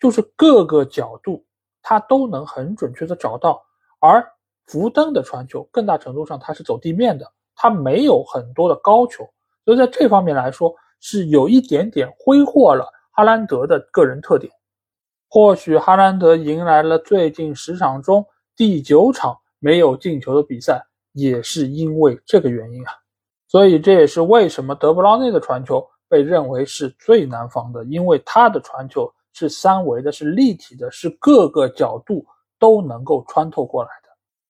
[0.00, 1.44] 就是各个角度
[1.82, 3.62] 他都能很准确的找到，
[4.00, 4.28] 而。
[4.66, 9.22] 福登的传球更大程度上他是走地面的，他没有很多的高球，
[9.62, 14.50] 所以在这方面来说是有一点点挥霍了哈兰德的个人特点。
[15.28, 18.24] 或许哈兰德迎来了最近十场中
[18.56, 20.82] 第九场没有进球的比赛，
[21.14, 22.92] 也是因为这个原因啊。
[23.48, 32.26] 所以这也是为什么德布劳内的传球被认为是最难防的，因为他的传球是三维的，是立体的，是各个角度
[32.58, 34.08] 都能够穿透过来的。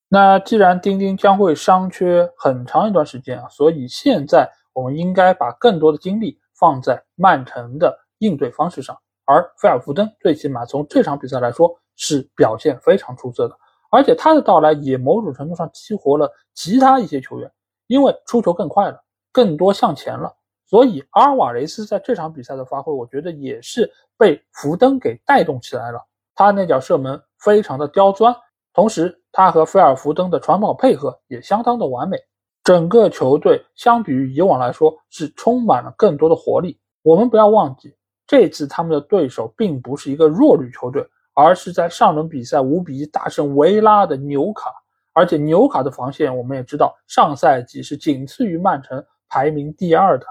[0.08, 8.96] 那既然丁丁将会伤缺很长一段时间啊，所以现在我们应该把更多的精力放在曼城的应对方式上。
[9.26, 13.56] 而菲尔福登最起码从这场比赛来说是表现非常出色的，
[13.94, 17.50] 而且他的到来也某种程度上激活了其他一些球员，
[17.86, 20.34] 因为出球更快了，更多向前了，
[20.66, 23.88] 所以阿尔瓦雷斯在这场比赛的发挥，我觉得也是
[24.18, 26.00] 被福登给带动起来了。
[26.34, 28.34] 他那脚射门非常的刁钻。
[28.72, 32.18] 同时，他和菲尔福登的传跑配合也相当的完美，
[32.64, 36.76] 整个球队相比于以往来说是充满了更多的活力。
[37.02, 37.94] 我们不要忘记，
[38.26, 44.70] 这次他们的对手并不是一个弱旅球队，而是在上轮比赛五比一大胜维拉的纽卡。
[45.12, 50.26] 而且纽卡的防线我们也知道，上赛季是仅次于曼城排名第二的。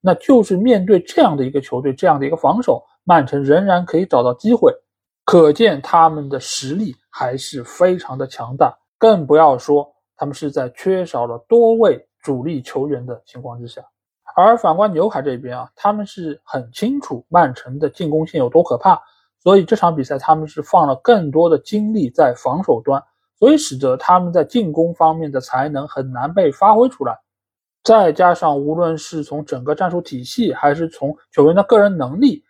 [0.00, 4.72] 那就是面对这样的一个球队，这样的一个防守，曼城仍然可以找到机会。
[5.24, 13.80] 可见他们的实力还是非常的强大，更不要说他们是在缺少了多位主力球员的情况之下。
[14.34, 19.00] 而反观纽卡这边啊，他们是很清楚曼城的进攻线有多可怕，
[19.42, 23.02] 所以这场比赛他们是放了更多的精力在防守端，
[23.38, 27.18] 所以使得他们在进攻方面的才能很难被发挥出来。
[27.82, 32.44] 再加上无论是从整个战术体系，还是从球员的个人能力，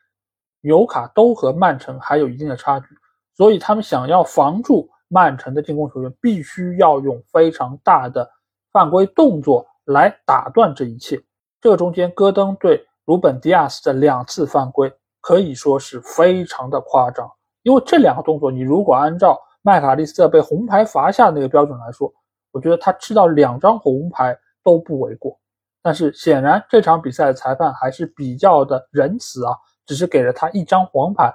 [0.61, 2.87] 纽卡都和曼城还有一定的差距，
[3.35, 8.31] 所以他们想要防住曼城的进攻球员，必须要用非常大的
[8.71, 11.19] 犯规动作来打断这一切。
[11.63, 14.93] 这个中间，戈登对鲁本·迪亚斯的两次犯规
[15.23, 17.27] 可以说是非常的夸张，
[17.63, 22.13] 因为这两个动作，你如果按照麦卡利斯特被红牌罚下那个标准来说，
[22.51, 25.41] 我觉得他吃到两张红牌都不为过。
[25.81, 29.57] 但是显然这场比赛的裁判还是比较的仁慈啊。
[29.85, 31.35] 只是给了他一张黄牌，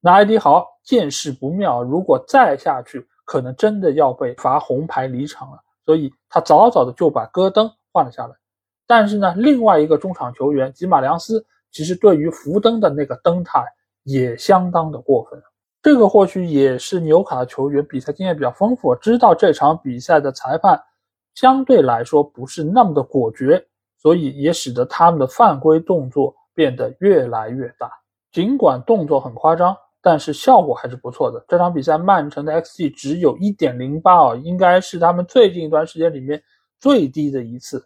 [0.00, 5.58] 那埃迪豪见势不妙，如果再下去，可能真的要被罚红牌离场了。
[5.84, 8.34] 所以他早早的就把戈登换了下来。
[8.86, 11.44] 但是呢，另外一个中场球员吉马良斯，
[11.74, 13.62] 其实对于福登的那个登态
[14.04, 15.38] 也相当的过分。
[15.82, 20.80] 这个或许也是纽卡的球员比赛经验比较丰富，知道这场比赛的裁判
[21.34, 23.62] 相对来说不是那么的果决，
[23.98, 26.34] 所以也使得他们的犯规动作。
[26.56, 27.90] 变得越来越大，
[28.30, 31.44] 尽管动作很夸张，但是效果还是不错的。
[31.48, 36.40] 这场比赛曼城的 xG 只有一点零八啊，应该是他们最近一段时间里面
[36.78, 37.84] 最低的一次，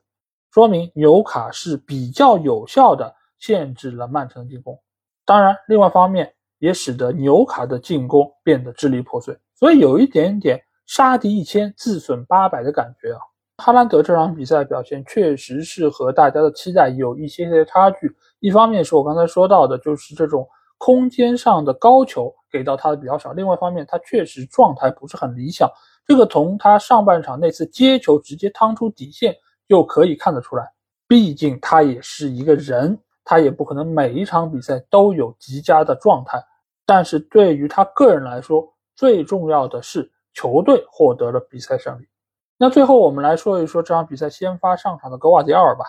[0.52, 4.78] 说明纽卡是比较有效的限制了曼城的进攻。
[5.24, 13.20] 当然，另外一方面也使得纽卡的进攻变得支离破碎，所以有一点点杀敌一千自损八百的感觉啊。
[13.58, 18.10] 哈兰德这场比赛表现确实是和大家的期待有一些些差距。
[18.38, 25.68] 一方面是我刚才说到的，就是这种空间上的高球给到他的比较少；另外一方面，他确实状态不是很理想。
[26.06, 29.34] 这个从他上半场那次接球直接趟出底线
[29.68, 30.64] 就可以看得出来。
[31.08, 32.96] 毕竟他也是一个人，
[33.30, 36.42] 他也不可能每一场比赛都有极佳的状态。
[36.86, 38.66] 但是对于他个人来说，
[38.96, 42.08] 最重要的是球队获得了比赛胜利。
[42.56, 45.84] 那最后我们来说一说这场比赛先发上场的格瓦迪奥尔吧。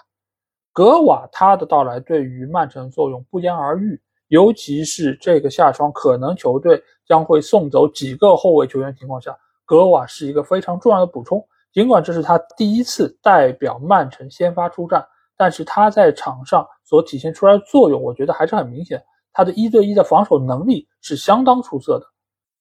[0.73, 9.33] 格瓦他的到来对于曼城作用不言而喻，尤其是这个夏窗可能球队将会送走几个后卫球员情况下，
[9.63, 11.41] 格瓦是一个非常重要的补充。
[11.71, 15.07] 尽管这是他第一次代表曼城先发出战，
[15.39, 19.01] 但是他在场上所体现出来的作用，我觉得还是很明显。
[19.31, 22.05] 他的一对一的防守能力是相当出色的，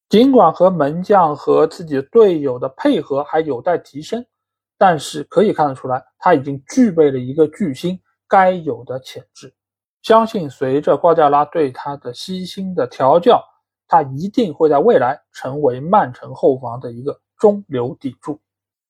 [0.09, 4.25] 尽管和门将和自己的队友的配合还有待提升，
[4.79, 7.99] 但是可以看得出来，他已经具备了一个巨星
[8.29, 9.53] 该有的潜质。
[10.03, 13.43] 相信随着瓜迪奥拉对他的悉心的调教，
[13.89, 18.39] 他一定会在未来成为曼城后防的一个中流砥柱。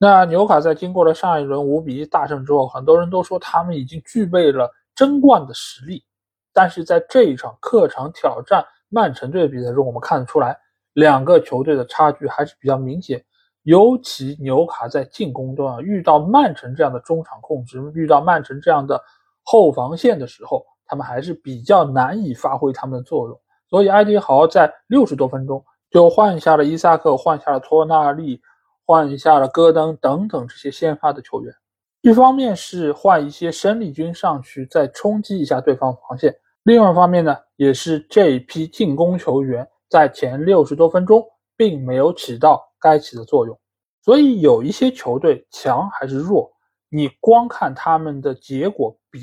[0.00, 6.04] 那纽卡在经过了上一轮五比一大胜之后，很多人都说他们已经具备了争冠的实力。
[6.52, 10.56] 但是在这一场客场挑战曼城队的比赛中，我们看得出来，
[10.92, 13.24] 两个球队的差距还是比较明显。
[13.64, 19.02] 尤其纽卡在进攻端遇到曼城这样的中场控制，遇到曼城这样的
[19.42, 23.40] 后防线的时候，他们还是比较难以发挥他们的作用。
[23.68, 28.40] 所以埃迪豪在六十多分钟就换下了伊萨克，换下了托纳利。
[28.88, 31.54] 换下了戈登等等这些先发的球员，
[32.00, 41.22] 一方面是换一些生力军上去再冲击一下对方防线，另外一方面呢，也是这一批进攻球员在前六十多分钟
[41.54, 43.60] 并没有起到该起的作用。
[44.02, 46.50] 所以有一些球队强还是弱，
[46.88, 49.20] 你光看他们的结果比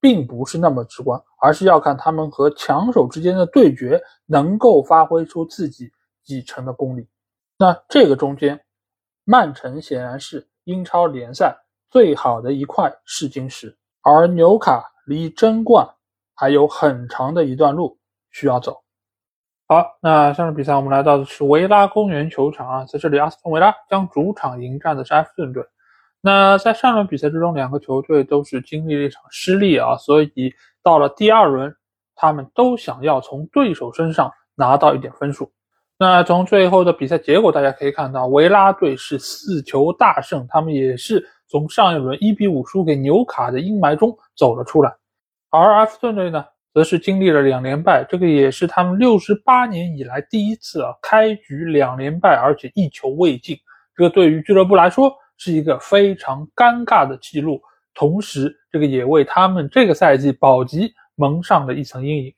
[0.00, 5.92] 并不是那么直观，而是要看他们和强手之间的对决能够发挥出自己
[6.24, 7.06] 几成的功力。
[7.56, 8.60] 那这个中间。
[9.24, 11.56] 曼城显然是英超联赛
[11.90, 15.88] 最好的一块试金石，而纽卡离争冠
[16.34, 17.98] 还有很长的一段路
[18.30, 18.82] 需要走。
[19.66, 25.64] 好，那上场比赛我们来到的是维拉公园球场啊，在这里阿斯顿维拉将主场迎战的是埃弗顿队。
[26.20, 31.74] 那在上轮比赛之中，两个球队都是经历了一场失利啊，所以到了第二轮，
[32.14, 35.50] 他们都想要从对手身上拿到一点分数。
[35.96, 44.92] 那从最后的比赛结果，大家可以看到，维拉队是四球大胜，他们也是从上一轮一比五输给纽卡的阴霾中走了出来。
[45.50, 53.56] 而埃弗顿队呢，则是经历了两连败，这个也是他们六十八年以来第一次啊，开局两连败，而且一球未进，
[53.96, 57.62] 这个对于俱乐部来说是一个非常尴尬的记录，
[57.94, 62.34] 同时这个也为他们这个赛季保级蒙上了一层阴影。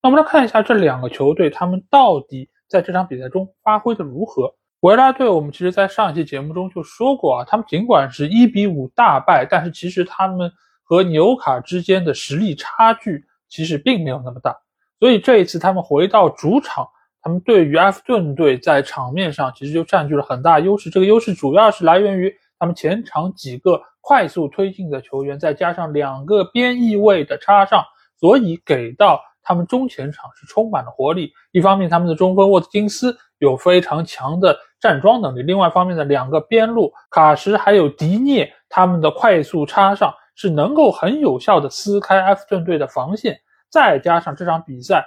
[0.00, 2.48] 那我们来看一下这两个球队，他们到底。
[2.72, 4.54] 在这场比赛中发挥的如何？
[4.80, 10.50] 维拉队，我们其实在上一期节目中就说过啊，他们尽管是一比五大败，但是其实他们
[10.82, 14.56] 和纽卡之间的实力差距其实并没有那么大。
[14.98, 16.88] 所以这一次他们回到主场，
[17.20, 20.88] 他们对于埃弗顿队在场面上其实就占据了很大优势。
[20.88, 27.84] 这个优势主要是来源于他们前场几个快速推进的球员，再加上两个边翼位的插上，
[28.18, 29.20] 所以给到。
[29.42, 43.38] 他们中前场是充满了活力，一方面他们的中锋沃特金斯有非常强的站桩能力，另外一方面的两个边路卡什还有迪涅，他们的快速插上是能够很有效的撕开埃弗顿队的防线。
[43.68, 45.04] 再加上这场比赛，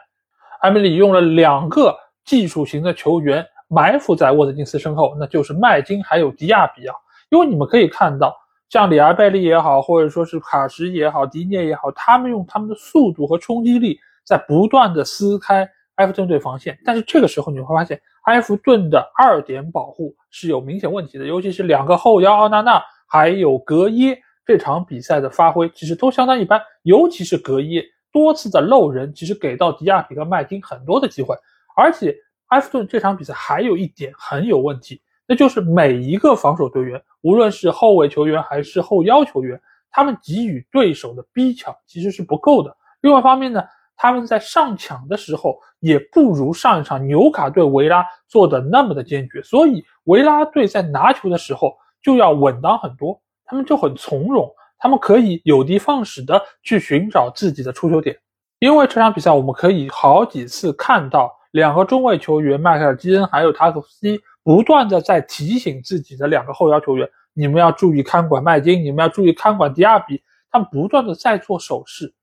[0.62, 6.96] 埃梅里用了两个技术型的球员埋伏在沃特金斯身后，那就是麦金还有迪亚比啊。
[7.30, 8.36] 因为你们可以看到。
[8.68, 16.78] 像里尔贝利也好，或者说是卡什也好，迪涅也好，他们用他们的速度和冲击力在不断的撕开埃弗顿队防线。
[16.84, 31.36] 但是这个时候你会发现，埃弗顿的二点保护是有明显问题的，尤其是两个后腰奥纳纳还有格耶，这场比赛的发挥其实都相当一般，尤其是格耶多次的漏人，其实给到迪亚比和麦金很多的机会。
[31.78, 32.16] 而且
[32.48, 35.02] 埃弗顿这场比赛还有一点很有问题。
[35.28, 39.60] 那就是每一个防守队员，无论是后卫球员还是后腰球员，
[39.90, 42.78] 他们给予对手的逼抢其实是不够的。
[43.02, 43.64] 另外一方面呢，
[43.98, 49.42] 他们在上抢的时候也不如上一场纽卡对维拉做的那么的坚决。
[49.44, 58.18] 所以维拉队在拿球的时候就要稳当很多，他们就很从容，他们可以有的放矢的去寻找自己的出球点。
[58.60, 64.22] 因为这场比赛我们可以好几次看到两个中卫球员迈克尔基恩还有塔索夫斯基。
[64.44, 70.22] 不断的在提醒自己的两个后腰球员，你们要注意看管麦金，你们要注意看管迪亚比。
[70.52, 72.14] 他们不断的在做手势，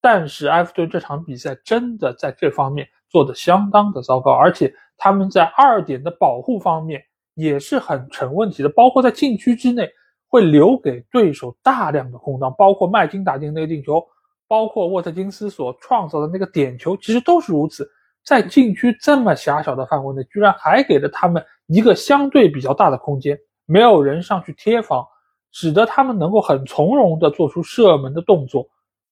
[0.00, 7.02] 但是埃弗顿这场比赛真的在这方面做的相当的糟糕，而且他们在二点的保护方面
[7.34, 9.88] 也是很成问题的，包括在禁区之内
[10.28, 14.04] 会留给对手大量的空当，包括麦金打进那个进球，
[14.46, 17.88] 包括沃特金斯所创造的那个点球，其实都是如此。
[18.24, 25.04] 在禁区这么狭小的范围内，居然还给了他们一个相对比较大的空间，没有人上去贴防，
[25.50, 28.68] 使得他们能够很从容地做出射门的动作。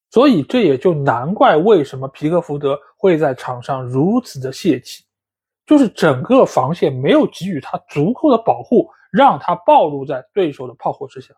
[0.09, 5.03] 所以这也就难怪为什么皮克福德会在场上如此的泄气，
[5.65, 11.33] 就是整个防线没有给予他足够的保护，让他暴露在对手的炮火之下。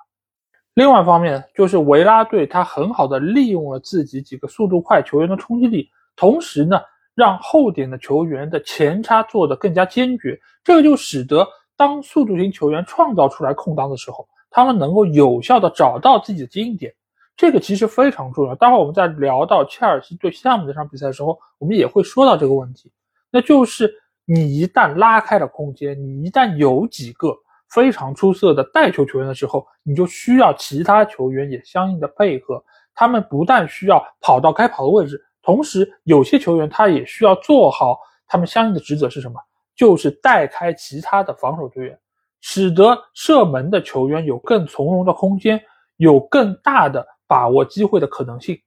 [0.76, 6.80] 另外一方面，就是维拉队他很好的利用了自己几个速度快球员的冲击力，同时呢，
[7.16, 11.46] 让后点的球员的前插做得更加坚决，这个就使得
[11.76, 16.94] 当速度型球员创造出来空当的时候，他们能够有效的找到自己的接应点。
[17.40, 18.56] 这个其实非常重要。
[18.56, 22.92] 待会儿我们在聊到切尔西对西汉姆这场比赛的时候，我们也会说到这个问题。
[23.32, 23.90] 那就是
[24.26, 27.34] 你一旦拉开了空间，你一旦有几个
[27.70, 32.62] 非常出色的带球球员的时候，你就需要其他球员也相应的配合。
[32.94, 39.40] 他们不但需要跑到该跑的位置，同时有些球员他也需要做好他们相应的职责是什么？
[39.78, 41.98] 就是带开其他的防守队员，
[42.42, 45.64] 使得射门的球员有更从容的空间，
[45.96, 47.08] 有更大的。
[47.30, 48.60] 把握机会的可能性，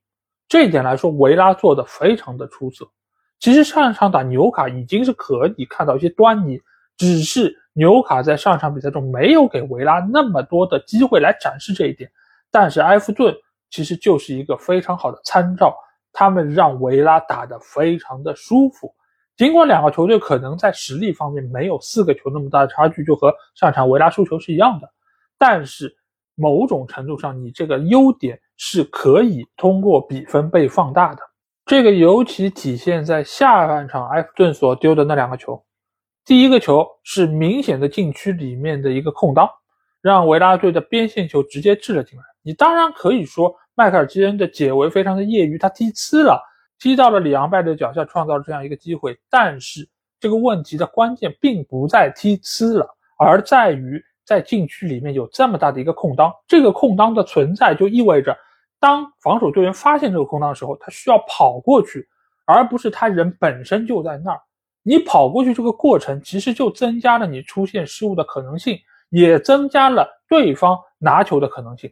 [0.47, 2.89] 这一点来说，维拉做的非常的出色。
[3.39, 6.57] 其实上一场打纽卡已经是可以看到一些端倪，
[6.95, 12.09] 只是纽卡在上场比赛中没有给维拉那么多的机会来展示这一点。
[12.49, 13.35] 但是埃弗顿
[13.69, 15.75] 其实就是一个非常好的参照，
[16.13, 18.95] 他们让维拉打得非常的舒服。
[19.35, 24.87] 尽管两个球队可能在实力方面没有四个球那么大的差距，就和上场维拉输球是一样的，
[25.37, 25.93] 但是
[26.35, 28.39] 某种程度上，你这个优点。
[28.55, 31.21] 是可以通过比分被放大的，
[31.65, 35.61] 这个尤其体现在下半场埃弗顿所丢的那两个球。
[36.23, 39.49] 第一个球是明显的禁区里面的一个空当，
[40.01, 42.23] 让维拉队的边线球直接掷了进来。
[42.43, 46.39] 你当然可以说迈克尔基恩的解围非常的业余，他踢呲了，
[46.79, 49.19] 踢到了里昂拜的脚下，创造了这样一个机会。
[49.31, 54.01] 但是这个问题的关键并不在踢呲了，而在于。
[54.25, 58.37] 在禁区里面有这么大的一个空当，这个空当的存在就意味着，
[58.79, 62.07] 当防守队员发现这个空当的时候，他需要跑过去，
[62.45, 64.39] 而不是他人本身就在那儿。
[64.81, 68.77] 你跑过去这个过程，其实就增加了你出现失误的可能性，
[69.09, 71.89] 也增加了对方拿球的可能性。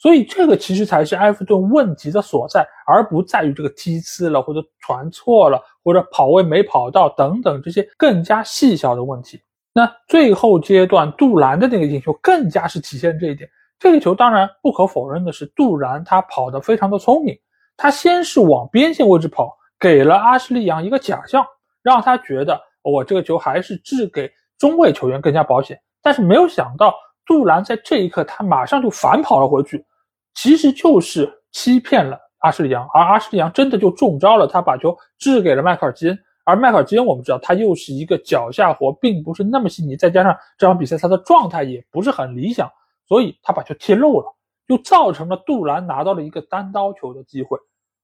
[0.00, 9.40] 所以这个其实才是埃弗顿问题的所在，而不在于这个踢呲了，或者传错了，或者跑位没跑到等等这些更加细小的问题。
[9.78, 13.48] 那最后阶段，杜兰的那个进球更加是体现这一点。
[13.78, 17.38] 这个球当然不可否认的是，杜兰他跑得非常的聪明。
[17.76, 21.46] 他先是往边线位置跑，给了阿什利杨一个假象，
[21.80, 25.80] 让他觉得我这个球还是掷给中卫球员更加保险。
[26.02, 26.92] 但是没有想到，
[27.24, 29.86] 杜兰在这一刻他马上就反跑了回去，
[30.34, 36.18] 其实就是欺骗了阿什利杨，而阿什利杨真的就中招了，他把球掷给了迈克尔基恩。
[36.48, 42.66] 而迈克尔基恩，我们知道他又是一个脚下活，并不是那么细腻，再加上这场比赛他的状态也不是很理想，
[43.06, 44.34] 所以他把球踢漏了，
[44.66, 47.58] 就造成了杜兰拿到了一个单刀球的机会。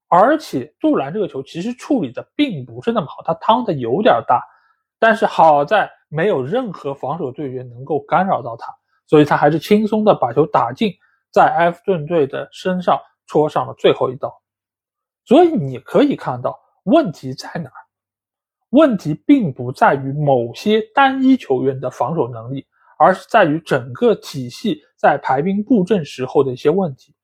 [0.09, 4.43] 而且杜兰这个球其实处理的并不是那么好，他趟的有点大，
[4.99, 8.71] 但是好在没有任何防守队员能够干扰到他，
[9.07, 10.93] 所以他还是轻松的把球打进，
[11.33, 14.31] 在埃弗顿队的身上戳上了最后一刀。
[15.25, 17.71] 所以你可以看到问题在哪。
[18.75, 22.67] 问题并不在于某些单一球员的防守能力，
[22.99, 27.15] 而是在于整个体系在排兵布阵时候的一些问题。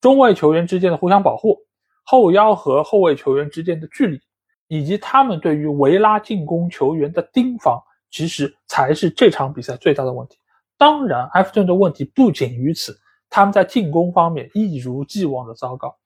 [0.00, 1.58] 中卫球员之间的互相保护，
[2.04, 4.20] 后腰和后卫球员之间的距离，
[4.68, 7.82] 以及他们对于维拉进攻球员的盯防，
[8.12, 10.38] 其实才是这场比赛最大的问题。
[10.78, 12.96] 当然，埃弗顿的问题不仅于此，
[13.28, 15.96] 他们在进攻方面一如既往的糟糕。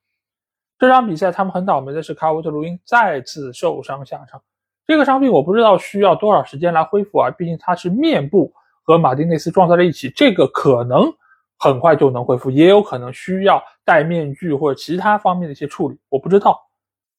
[0.79, 4.41] 这场比赛他们很倒霉的是，卡沃特卢因再次受伤下场。
[4.89, 8.51] 这个伤病我不知道需要多少时间来恢复啊，毕竟他是面部
[8.83, 11.13] 和马丁内斯撞在了一起，这个可能
[11.59, 16.59] 很快就能恢复，也有可能需要戴面具或者其他方面的一些处理，我不知道。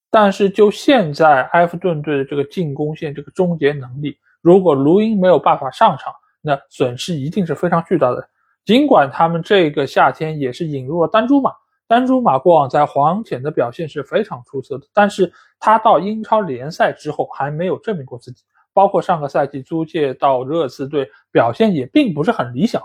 [0.10, 6.12] 但是就现在埃弗顿队的这个进攻线这个终结能力，如果卢因没有办法上场，
[6.42, 8.28] 那损失一定是非常巨大的。
[8.66, 11.52] 尽管他们这个夏天也是引入了丹朱马。
[11.90, 22.80] 丹朱马过往在黄潜的表现是非常出色的，但是他到英超联赛之后还没有证明过自己，包括上个赛季租借到热刺队，表现也并不是很理想，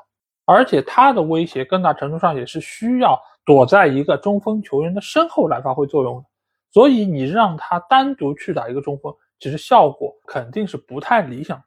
[0.47, 6.25] 而且他的威胁更大程度上也是需要躲在一个中锋球员的身后来发挥作用的，
[6.73, 11.65] 所以你让他单独去打一个中锋，其实效果肯定是不太理想的。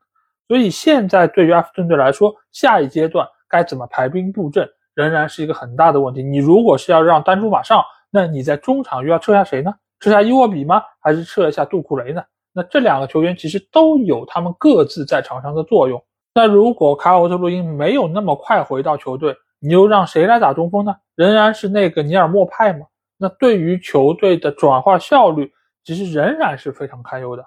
[0.48, 4.68] 所以现在对于阿弗顿队来说，下一阶段该怎么排兵布阵？
[4.98, 6.24] 仍然是一个很大的问题。
[6.24, 9.72] 你如果是要让丹朱马上，那你在中场又要撤下谁呢？
[10.00, 10.82] 撤下伊沃比吗？
[11.00, 12.24] 还是撤一下杜库雷呢？
[12.52, 16.04] 那这两个球员其实都有他们各自在场上的作用。
[16.34, 20.96] 那如果卡尔沃特洛因没有那么快回到球队，你又让谁来打中锋呢？
[21.16, 22.88] 仍然是那个尼尔莫派吗？
[23.20, 25.52] 那对于球队的转化效率，
[25.84, 27.46] 其实仍然是非常堪忧的。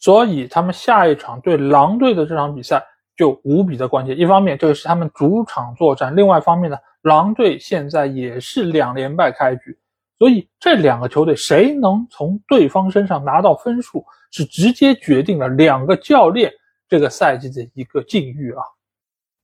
[0.00, 2.84] 所以他们下一场对狼队的这场比赛
[3.18, 4.18] 就无比的关键。
[4.18, 9.76] 一方面，这个是他们主场作战；另外一方面呢，狼队现在也是两连败开局，
[10.18, 16.50] 所以这两个球队谁能从对方身上拿到分数，是直接决定了两个教练
[16.88, 18.62] 这个赛季的一个境遇啊。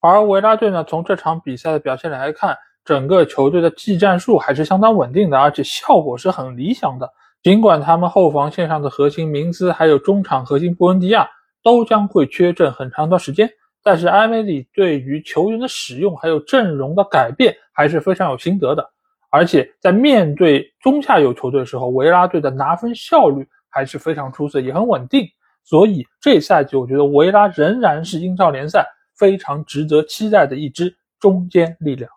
[0.01, 7.11] 而维拉队呢，从这场比赛的表现来看，整个球队的技战术还是相当稳定的，而且效果是很理想的。
[7.43, 11.29] 尽管他们后防线上的核心明斯，还有中场核心布恩迪亚
[11.63, 13.51] 都将会缺阵很长一段时间，
[13.85, 18.91] 但是埃梅里对于球员的使用还有阵容的改变还是非常有心得的。
[19.31, 25.29] 而且在面对中下游球队的时候，维拉队的拿分效率还是非常出色，也很稳定。
[25.65, 32.11] 所以这赛季我觉得维拉仍然是英超联赛非常值得期待的一支中坚力量。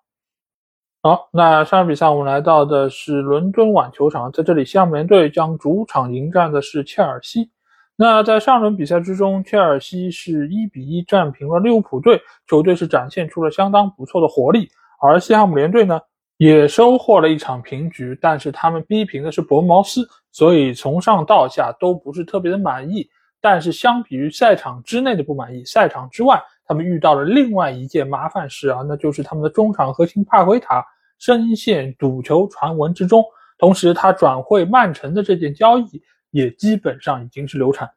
[1.01, 7.49] 好，那上场比赛我们来到的是伦敦碗球场，在这里，西汉姆联队将主场迎战的是切尔西。
[7.99, 14.69] 那在上轮比赛之中，切尔西是一比一战平了利物浦队，球队是展现出了相当不错的活力。
[15.01, 15.99] 而西汉姆联队呢，
[16.37, 23.09] 也收获了一场平局，但是他们逼平的是伯恩茅斯，所以从上到下都不是特别的满意。
[23.41, 30.85] 但是相比于赛场之内的不满意，赛场之外，他们遇到了另外一件麻烦事啊，那就是他们的中场核心帕奎塔。
[31.19, 33.25] 深陷赌球传闻之中，
[33.57, 35.99] 同时他转会曼城的这件交易
[36.37, 37.89] 也基本上已经是流产，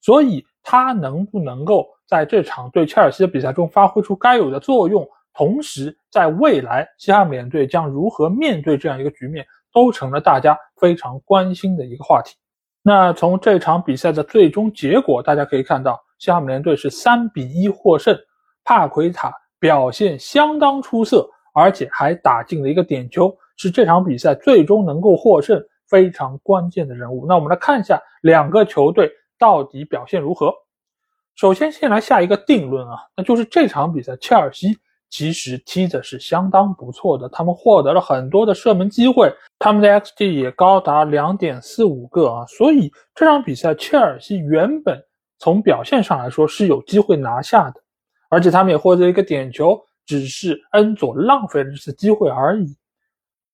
[0.00, 12.34] 所以他能不能够在这场对切尔西的比赛中发挥出该有的作用，同时在未来西汉姆联队将如何面对这样一个局面，都成了大家非常关心的一个话题。
[12.82, 18.18] 那从这场比赛的最终结果，大家可以看到西汉姆联队是三比一获胜，
[18.64, 21.28] 帕奎塔表现相当出色。
[21.54, 25.62] 而且还打进了一个点球，是这场比赛最终能够获胜
[25.92, 27.26] 非常关键的人物。
[27.28, 30.54] 那我们来看一下两个球队到底表现如何。
[31.34, 34.78] 首先，先来下一个定论啊，那就是这场比赛切尔西
[35.10, 44.98] 其实踢的是相当不错的，他们获得了很多的射门机会，他们的 xG 也高达两点四五个啊，所以这场比赛切尔西原本
[45.38, 47.80] 从表现上来说是有机会拿下的，
[48.30, 49.78] 而且他们也获得一个点球。
[50.04, 52.76] 只是恩佐浪费了这次机会而已。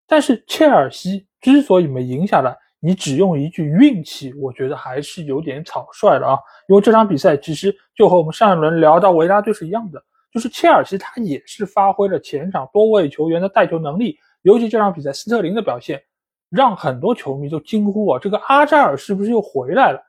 [0.07, 6.39] 但是切尔西之所以没赢下来，你只用一句运气，我觉得还是有点草率了啊。
[6.69, 16.03] 因为这场比赛其实就和我们上一轮聊到维拉队是一样的，就是切尔西他也是发挥了前场多位球员的带球能力，尤其这场比赛斯特林的表现，
[16.51, 20.01] 让很多球迷都惊呼啊，这个阿扎尔是不是又回来了？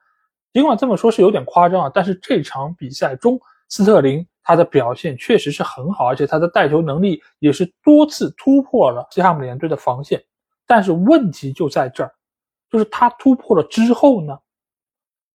[0.53, 4.25] 尽管这么说是有点夸张啊，但是这场比赛中斯特林。
[4.41, 10.19] 他的表现确实是很好，而且他的带球能力也是多次突破了西汉姆联队的防线。
[10.69, 12.13] 但是问题就在这儿，
[12.69, 14.37] 就是他突破了之后呢，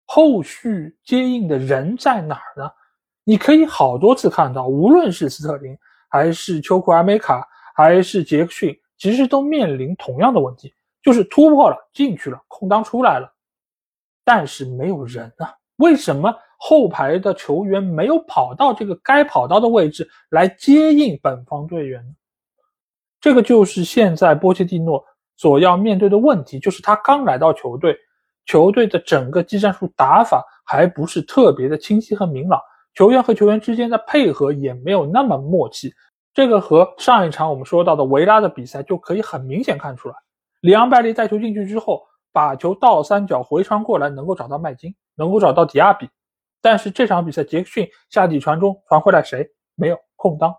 [0.05, 2.67] 后续接应的人在哪儿呢？
[3.23, 5.77] 你可以好多次看到，无论是斯特林，
[6.09, 10.73] 还是丘库阿梅卡，还是杰克逊，其实都面临同样的问题，
[11.03, 13.31] 就是突破了进去了，空当出来了，
[14.25, 15.53] 但是没有人啊？
[15.75, 16.35] 为什么？
[16.61, 22.13] 后排的球员没有跑到这个该跑到的位置来接应本方队员呢？
[23.21, 25.05] 这个就是现在波切蒂诺
[25.39, 27.97] 所要面对的问题，就是他刚来到球队，
[28.45, 32.59] 球队的整个技战术打法还不是特别的清晰和明朗，
[32.93, 35.93] 球员和球员之间的配合也没有那么默契。
[36.33, 40.15] 这个和上一场我们说到的维拉的比赛就可以很明显看出来。
[40.59, 46.09] 里昂拜利带球进去之后，把球倒三角回传过来，能够找到麦金，能够找到迪亚比。
[46.61, 50.53] 但是这场比赛，杰克逊下底传中传回来，谁没有空当？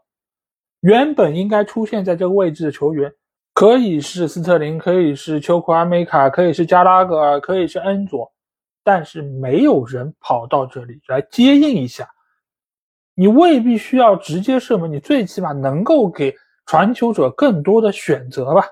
[0.80, 3.12] 原本应该出现在这个位置的球员，
[3.60, 8.32] 可以是斯特林，可以是丘库阿梅卡，可以是加拉格尔，可以是恩佐，
[8.82, 12.08] 但是没有人跑到这里来接应一下。
[13.14, 16.34] 你未必需要直接射门，你最起码能够给
[16.64, 18.64] 传球者更多的选择吧。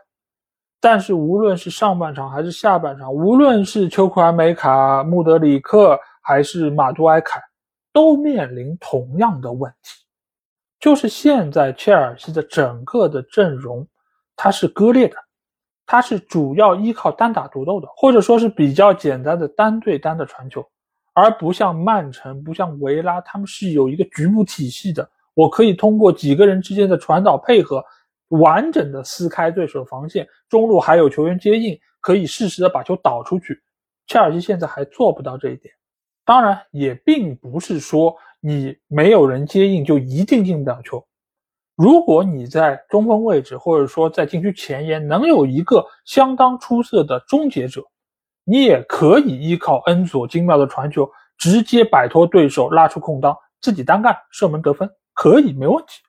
[0.80, 6.01] 但是无论是上半场还是下半场，无论是丘库阿梅卡、穆德里克。
[6.22, 7.39] 还是马杜埃凯，
[7.91, 10.05] 都面临同样的问题，
[10.80, 13.86] 就是现在切尔西的整个的阵容，
[14.41, 15.16] 它是割裂的，
[15.84, 20.64] 它是主要依靠单打独斗的，或者说是比较简单的单对单的传球，
[21.12, 27.84] 而不像曼城，不像维拉，他们是有一个局部体系的，我可以通过几个人之间的传导配合，
[28.28, 33.61] 完整的撕开对手防线，中路还有球员接应，可以适时的把球导出去。
[34.07, 35.74] 切尔西现在还做不到这一点。
[36.24, 41.05] 当然，也并不是说你没有人接应就一定进不了球。
[41.79, 47.85] 如果你在中锋位置，或者说在禁区前沿能有一个相当出色的终结者，
[48.43, 56.03] 你也可以依靠恩佐精妙的传球，直接摆脱对手，拉出空当，自己单干射门得分，可以没问题。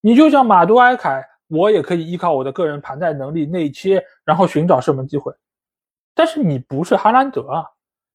[0.00, 5.32] 你就像马杜埃凯，我也可以依靠我的个人盘带能力内切，然后寻找射门机会。
[6.14, 7.64] 但是你不是哈兰德啊！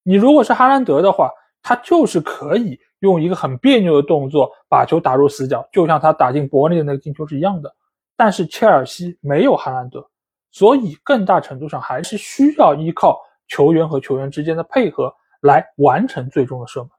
[0.03, 1.29] 你如果是哈兰德的话，
[1.61, 7.73] 他就是可以用一个很别扭的动作把球打入死角，就像他打进伯利的那个进球是一样的。
[8.15, 10.05] 但是切尔西没有哈兰德，
[10.51, 16.89] 所以更大程度上还是需要依靠球员和球员之间的配合来完成最终的射门。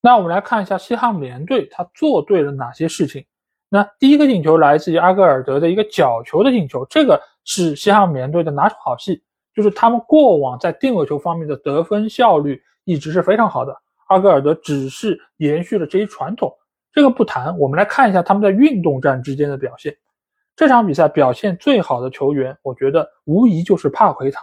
[0.00, 3.24] 那我们来看一下西汉姆联队他做对了哪些事情。
[3.68, 9.22] 那第一个进球来自于阿戈尔德的一个角球的进球，这个是西汉姆联队的拿手好戏。
[9.54, 13.76] 就是他们过往在定位球方面的得分效率一直是非常好的，
[14.08, 16.52] 阿戈尔德只是延续了这一传统。
[16.92, 19.96] 这个不谈，我们来看一下他们在运动战之间的表现。
[20.56, 24.40] 这场比赛表现最好的球员，我觉得无疑就是帕奎塔。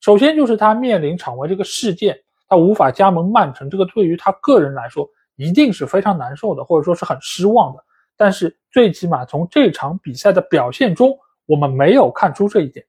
[0.00, 7.84] 首先就是他面临场外这个事件，他无法加盟曼城，这个对于他个人来说一定是非常难受的，或者说是很失望的。
[8.16, 12.84] 但是最起码从这场比赛的表现中，我们没有看出这一点。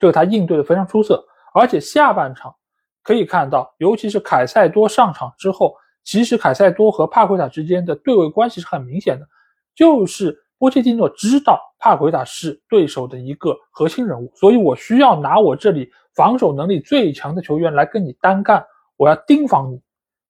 [0.00, 2.54] 这个他应对的非常出色，而且下半场
[3.08, 9.26] 可以看到，尤其是凯塞多上场之后，其实凯塞多和帕奎塔之间的对位关系是很明显的，
[9.74, 18.62] 就是波切蒂诺知道帕奎塔是对手的一个核心人物，所以我需要拿我这里防守能力最强的球员来跟你单干，
[18.98, 19.80] 我要盯防你。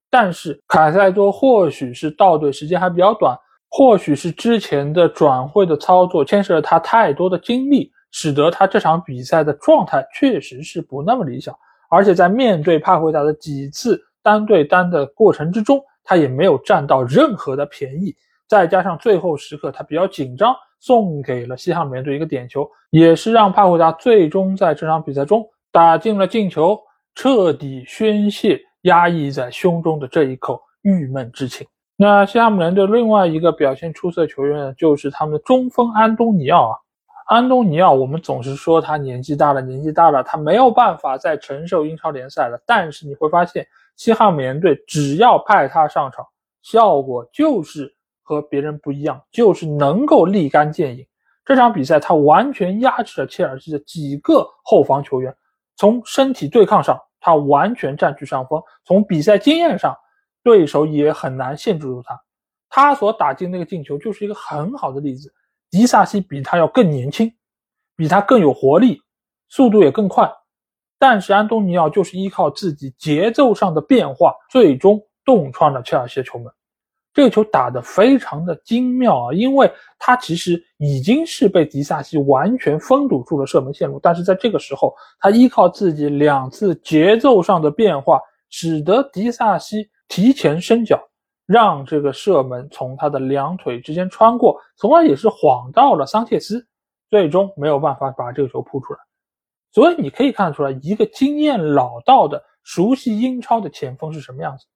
[0.08, 3.36] 但是凯塞多或许是到队时间还比较短，
[3.68, 7.90] 或许是之前的转会的操作牵涉了他太多的精力。
[8.10, 11.54] 使得他这场比赛的状态确实是不那么理想，
[11.88, 18.14] 而且在面对帕奎塔的几次单对单的过程之中，他也没有占到任何的便宜。
[18.46, 26.78] 再加上最后时刻他比较紧张，送给了西汉姆联队一个点球，也是让帕奎塔最终在这场比赛中打进了进球，
[27.14, 31.66] 彻底宣泄压抑在胸中的这一口郁闷之情。
[31.96, 36.76] 那西汉姆联队另外一个表现出色球员呢就是他们的中锋安东尼奥啊。
[37.28, 42.58] 安东尼奥，我们总是说他年纪大了，年纪大了，他没有办法再承受英超联赛了。
[42.64, 46.24] 但是你会发现，西汉姆联队只要派他上场，
[46.62, 51.06] 效果就是和别人不一样，就是能够立竿见影。
[51.44, 55.36] 这场比赛他完全压制了切尔西的几个后防球员，
[55.76, 59.94] 从身体对抗上他完全占据上风，从比赛经验上，
[60.42, 62.18] 对手也很难限制住他。
[62.70, 65.30] 他所打进那个进球就是一个很好的例子。
[65.70, 67.32] 迪萨西比他要更年轻，
[67.96, 69.00] 比他更有活力，
[69.48, 70.30] 速度也更快。
[70.98, 76.52] 但是安东尼奥就是依靠自己节奏上的变化，最终洞穿了切尔西的球门。
[77.14, 91.07] 这个球打得非常的精妙啊，因为他其实已经是被迪萨西完全封堵住了射门线路，但是在这个时候，他依靠自己两次节奏上的变化，使得迪萨西提前伸脚。
[91.48, 96.68] 让这个射门从他的两腿之间穿过，从而也是晃到了桑切斯，
[97.08, 98.98] 最终没有办法把这个球扑出来。
[99.72, 104.66] 所以你可以看出来，一个经验老道的、熟悉英超的前锋是什么样子，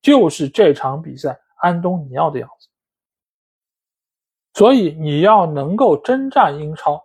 [0.00, 2.68] 就是这场比赛安东尼奥的样子。
[4.54, 7.02] 所以你要能够征战英超，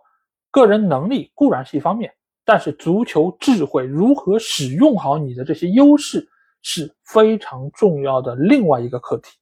[0.52, 2.14] 个人能力固然是一方面，
[2.44, 6.28] 但是足球智慧如何使用好你的这些优势。
[6.62, 9.36] 是非常重要的另外一个课题。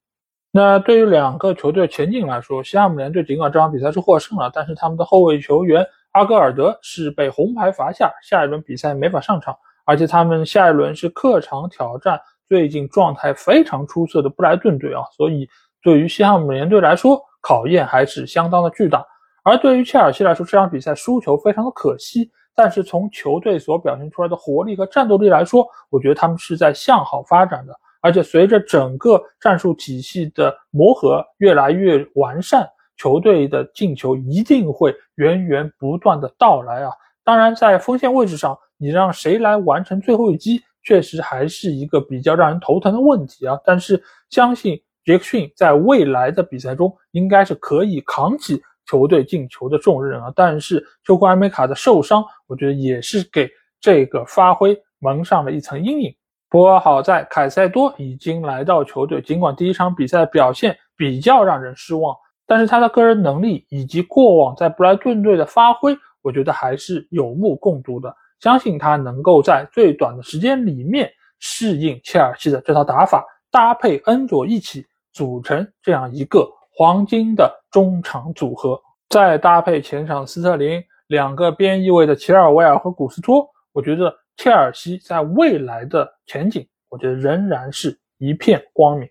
[0.50, 9.54] 那对于两个球队前景来说，西汉姆联队尽管这场比赛是获胜了，但是他们的后卫球员阿戈尔德是被红牌罚下，下一轮比赛没法上场，
[9.84, 15.46] 而且他们下一轮是客场挑战最近状态非常出色的布莱顿队啊，所以
[15.82, 19.04] 对于西汉姆联队来说，考验还是相当的巨大。
[19.44, 22.30] 而对于切尔西来说，这场比赛输球非常的可惜。
[22.56, 27.72] 但是从球队所表现出来的活力和战斗力来说，我觉得他们是在向好发展的。
[28.00, 36.90] 而且随着整个战术体系的磨合越来越完善，球队的进球一定会源源不断的到来啊！
[37.24, 43.58] 当然，在锋线位置上，你让谁来完成最后一击，确实还是一个比较让人头疼的问题啊！
[43.64, 44.00] 但是
[44.30, 48.62] 相信杰克逊在未来的比赛中，应该是可以扛起。
[48.86, 56.14] 球队进球的重任啊，但是丘库埃梅卡的受伤，我觉得也是给这个发挥蒙上了一层阴影。
[56.48, 62.16] 不过好在凯塞多已经来到球队，尽管第一场比赛表现比较让人失望，
[62.46, 68.14] 但是他的个人能力以及过往在布莱顿队的发挥，我觉得还是有目共睹的。
[68.38, 71.10] 相信他能够在最短的时间里面
[71.40, 76.48] 适应切尔西的这套打法，搭配恩佐一起组成这样一个。
[76.78, 89.08] 黄金的中场组合，再搭配前场斯特林两个边翼位的齐尔维尔和古斯托，我觉得切尔西在未来的前景，我觉得仍然是一片光明。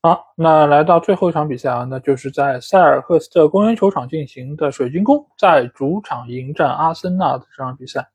[0.00, 8.08] 好，那来到最后一场比赛啊，那就是在塞尔赫斯特公园球场进行的水晶宫在主场迎战阿森纳的这场比赛。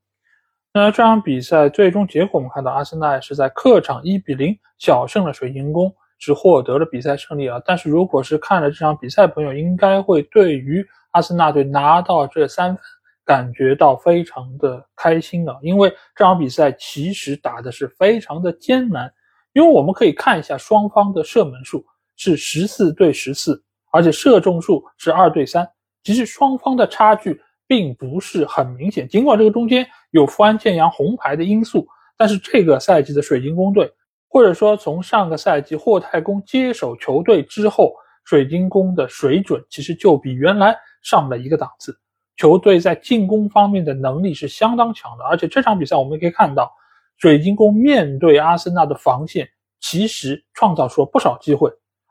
[0.73, 5.93] 那这场比赛最终结果，我们看到阿森纳是在客场一比零小胜了水晶宫。
[6.19, 7.61] 是获得了比赛胜利啊！
[7.65, 12.83] 但是如果是看了这场比赛，朋友应该会对于阿森纳队拿到这三分
[13.25, 15.57] 感觉到非常的开心啊！
[15.61, 19.11] 因为这场比赛其实打的是非常的艰难，
[19.53, 21.85] 因为我们可以看一下双方的射门数
[22.17, 25.65] 是十四对十四，而且射中数是二对三，
[26.03, 29.07] 其实双方的差距并不是很明显。
[29.07, 33.89] 尽管这个中间有富安健洋红牌的因素，但是这个赛季的水晶宫队。
[34.29, 41.99] 或者说，从上个赛季霍太公接手球队之后，水晶宫的水准其实就比原来上了一个档次。
[42.37, 46.71] 球队在进攻方面的能力是相当强的，而且这场比赛我们可以看到，
[47.17, 49.49] 水晶宫面对阿森纳的防线
[49.81, 51.69] 其实创造出了不少机会，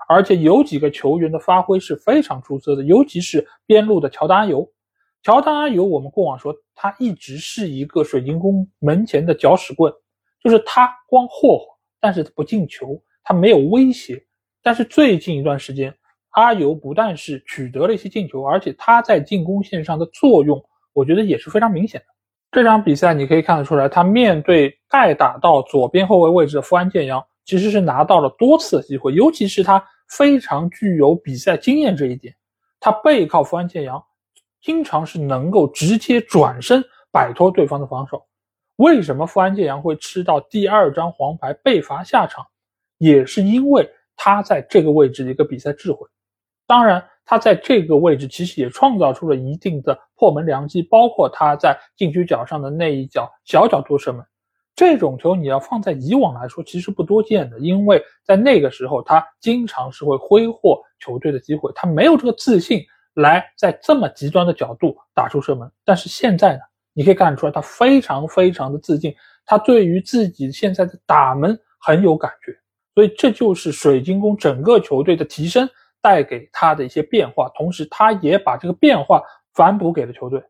[0.08, 4.68] 而且有几个球员的发挥是非常出色的，尤其是边路的乔丹阿尤。
[5.22, 9.92] 乔丹阿尤，我们过往说他一直是一个水晶宫门前的搅屎棍，
[10.42, 11.77] 就是他光霍霍。
[12.00, 14.22] 但是他不进球，他没有威胁。
[14.62, 15.94] 但是最近一段时间，
[16.30, 22.06] 阿尤不但是取得了一些进球，而且他在进攻线上的作用，我觉得也是非常明显的。
[22.50, 32.34] 这场比赛你可以看得出来，他面对带打到左边后卫位置的富安健洋，其实是拿到了多次的机会，尤其是他非常具有比赛经验这一点，
[32.80, 34.02] 他背靠富安健洋，
[34.62, 36.82] 经常是能够直接转身
[37.12, 38.24] 摆脱对方的防守。
[38.78, 42.46] 为什么富安健洋会吃到第二张黄牌被罚下场，
[42.98, 46.06] 也是因为他在这个位置的一个比赛智慧。
[46.64, 54.24] 当然，他在这个位置其实也创造出了一定的破门良机，包括他在禁区角上的那一脚小角度射门。
[54.76, 62.80] 这种球你要放在以往来说，其实不多见的，因为在那个时候他经常是会挥霍球队的机会，他没有这个自信
[63.14, 65.68] 来在这么极端的角度打出射门。
[65.84, 66.60] 但是现在呢？
[66.98, 69.14] 你可以看得出来，他非常非常的自信，
[69.46, 72.52] 他对于自己现在的打门很有感觉，
[72.92, 75.70] 所以这就是水晶宫整个球队的提升
[76.02, 79.22] 带给他的一些变化，同时他也把这个变化
[79.54, 80.42] 反哺给了球队，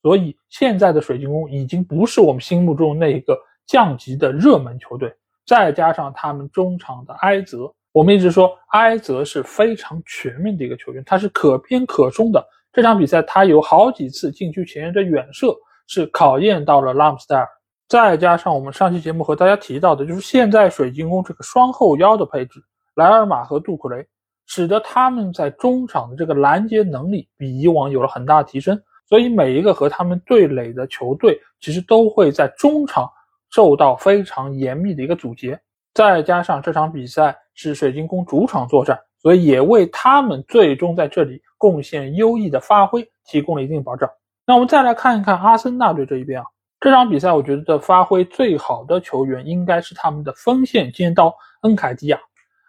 [0.00, 3.36] 所以现在的水晶宫已经不是我们心目中那个
[3.66, 5.12] 降级的热门球队，
[5.44, 15.52] 再加上他们中场的埃泽，我们一直说埃泽是非常全面的一个球员，他是可偏可中的，这场比赛他有好几次禁区前沿的远射。
[15.90, 17.48] 是考验到了拉姆斯戴尔，
[17.88, 22.62] 再加上我们上期节目和大家提到的，就是现在水晶宫这个双后腰的配置，
[22.94, 24.06] 莱尔马和杜库雷，
[24.46, 28.80] 使得他们在中场的这个拦截能力比以往有了很大提升。
[29.08, 33.10] 所以每一个和他们对垒的球队，其实都会在中场
[33.50, 35.60] 受到非常严密的一个阻截。
[35.92, 44.08] 再加上这场比赛是水晶宫主场作战，所以也为他们最终在这里贡献优异的发挥提供了一定保障。
[44.50, 46.44] 那我们再来看一看阿森纳队这一边啊，
[46.80, 51.32] 这场比赛我觉得发挥最好的球员应该是他们的锋线尖刀
[51.62, 52.18] 恩凯迪亚。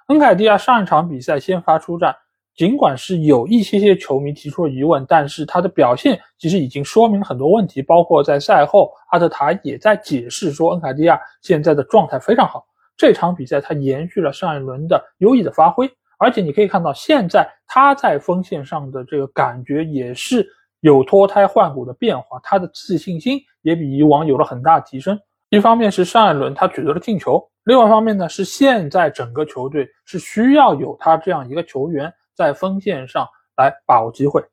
[0.09, 2.15] 恩凯迪亚上一场比赛先发出战，
[2.55, 12.63] 尽管是有一些些球迷提出了疑问，但是他的表现其实已经说明了很多问题，包括在赛后阿特塔也在解释说恩凯迪亚现在的状态非常好。
[12.95, 15.89] 这场比赛他延续了上一轮的优异的发挥，
[16.19, 20.47] 而且你可以看到现在他在锋线上的这个感觉也是。
[20.81, 25.19] 有脱胎换骨的变化，他的自信心也比以往有了很大提升。
[25.49, 33.27] 一方面是上一轮他取得了进球，另外一方面呢是现在整个球队是需要有他这样一个球员在锋线上
[33.57, 34.43] 来把握机会，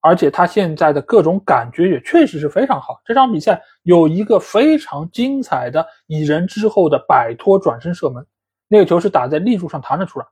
[0.00, 3.00] 而且他现在的各种感觉也确实是非常好。
[3.04, 8.24] 这场比赛有一个非常精彩的蚁人之后的摆脱转身射门，
[8.68, 10.26] 那个球是打在立柱上弹了出来，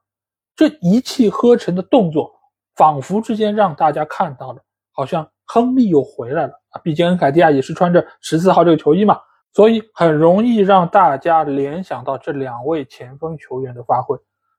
[0.55, 2.33] 这一气呵成的动作，
[2.75, 4.63] 仿佛之间让大家看到了。
[4.97, 6.81] 好像亨利又回来了啊！
[6.83, 9.19] 毕竟恩凯蒂亚也是穿着十四号这个球衣嘛，
[9.53, 14.17] 所以很容易让大家联想到这两位前锋球员的发挥。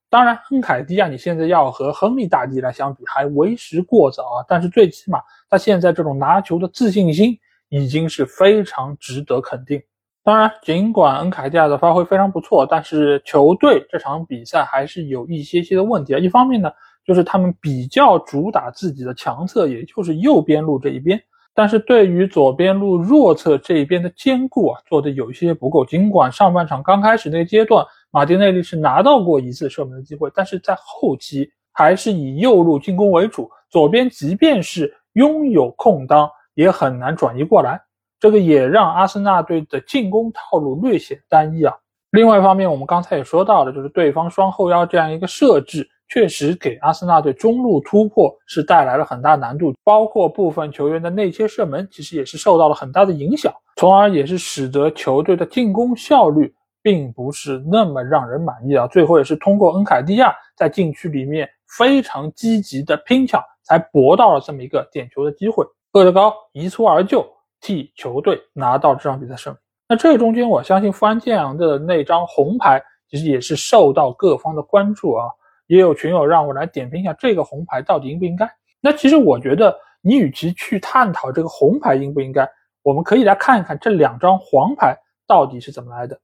[0.09, 4.45] 当然，恩凯蒂亚你现在要和亨利大帝来相比，还为时过早啊。
[4.47, 5.21] 但是最起码
[5.51, 7.37] 他现在这种拿球的自信心
[7.69, 9.83] 已经是非常值得肯定。
[10.23, 16.19] 当然，尽管恩凯蒂亚的发挥非常不错，但是球队这场比赛还是有一些些的问题啊。
[16.21, 16.71] 一方面呢。
[17.09, 21.19] 就是他们比较主打自己的强侧，也就是右边路这一边，
[21.55, 25.87] 但是对于左边路弱侧这一边的兼顾啊，做的有一些不够。
[25.87, 37.81] 尽管上半场刚开始那个阶段，马丁内利是拿到过一次射门的机会，但是在后期还是以右路进攻为主，左边即便是拥有空当，也很难转移过来。
[38.21, 41.73] 这个也让阿森纳队的进攻套路略显单一啊。
[42.11, 58.87] 另外一方面，我们刚才也说到了，就是对方双后腰这样一个设置，确实给阿森纳队中路突破是带来了很大难度，包括部分球员的内切射门，其实也是受到了很大的影响，从而也是使得球队的进攻效率并不是那么让人满意啊。
[58.87, 61.49] 最后也是通过恩凯蒂亚在禁区里面
[61.79, 65.65] 非常积极的拼抢，才博到了这么一个点球的机会。
[65.93, 67.27] 厄德高一蹴而就。
[67.61, 69.57] 替球队拿到这场比赛胜利。
[69.89, 72.81] 那这中间，我相信富安健洋的那张红牌
[73.11, 75.27] 其实也是受到各方的关注啊。
[75.69, 78.51] 也有群友让我来点评一下这个红牌到底应不应该。
[78.81, 82.49] 那其实我觉得，你与其去探讨这个红牌应不应该，
[82.83, 84.97] 我们可以来看一看这两张黄牌
[85.27, 86.19] 到底是怎么来的。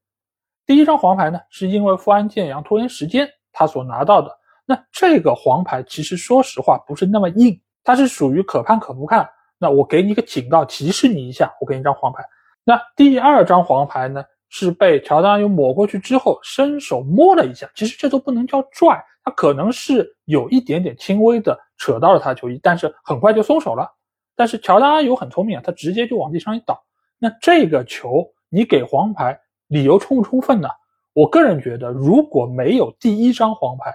[0.66, 4.30] 第一张黄牌呢，是因为富安健洋拖延时间他所拿到的。
[4.66, 9.28] 那这个黄牌其实说实话不是那么硬，它是属于可判可不看。
[9.58, 12.24] 那我给你一个警告，提示你一下，我给你一张黄牌。
[12.64, 17.68] 那第二张黄牌呢，是被乔丹又抹过去之后，伸手摸了一下。
[17.74, 23.90] 其实这都不能叫拽，他可能是有一点点轻微的扯到了他球衣，但是很快就松手了。
[24.36, 26.84] 但是乔丹阿尤很聪明啊，他直接就往地上一倒。
[27.18, 30.68] 那这个球你给黄牌，理由充不充分呢？
[31.14, 33.90] 我个人觉得，如果没有第一张黄牌，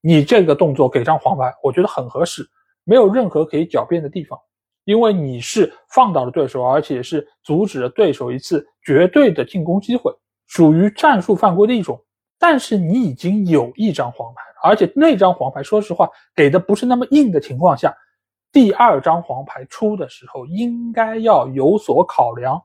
[0.00, 2.48] 你这个动作给张黄牌，我觉得很合适，
[2.84, 4.38] 没有任何可以狡辩的地方。
[4.84, 10.10] 因为你是放倒了对手，而且是阻止了对手一次绝对的进攻机会，
[10.46, 12.02] 属于战术犯规的一种。
[12.40, 17.94] 但是你已经有一张黄牌了，而且那张黄牌，说实话给的不是那么硬的情况下，
[18.50, 22.60] 第二张黄牌出的时候应该要有所考量，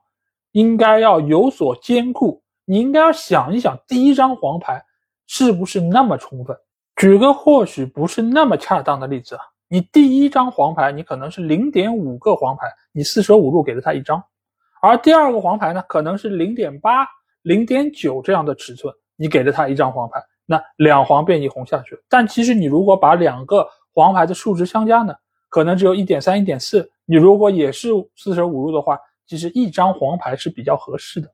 [0.54, 2.42] 应该要有所兼顾。
[2.64, 4.84] 你应该要想一想，第一张黄牌
[5.28, 6.58] 是不是那么充分？
[6.96, 9.42] 举个或许不是那么恰当的例子啊。
[9.68, 14.20] 你第一张黄牌，你可能是零点五个黄牌，你四舍五入给了他一张；
[14.82, 17.06] 而第二个黄牌呢，可能是零点八、
[17.42, 22.02] 零点九这样的尺寸，你给了他一张黄牌，那两黄变一红下去了。
[22.10, 25.14] 但其实你如果把两个黄牌的数值相加呢，
[25.50, 26.90] 可能只有一点三、一点四。
[27.06, 28.98] 你如果也是四舍五入的话，
[29.28, 31.30] 其实一张黄牌是比较合适的。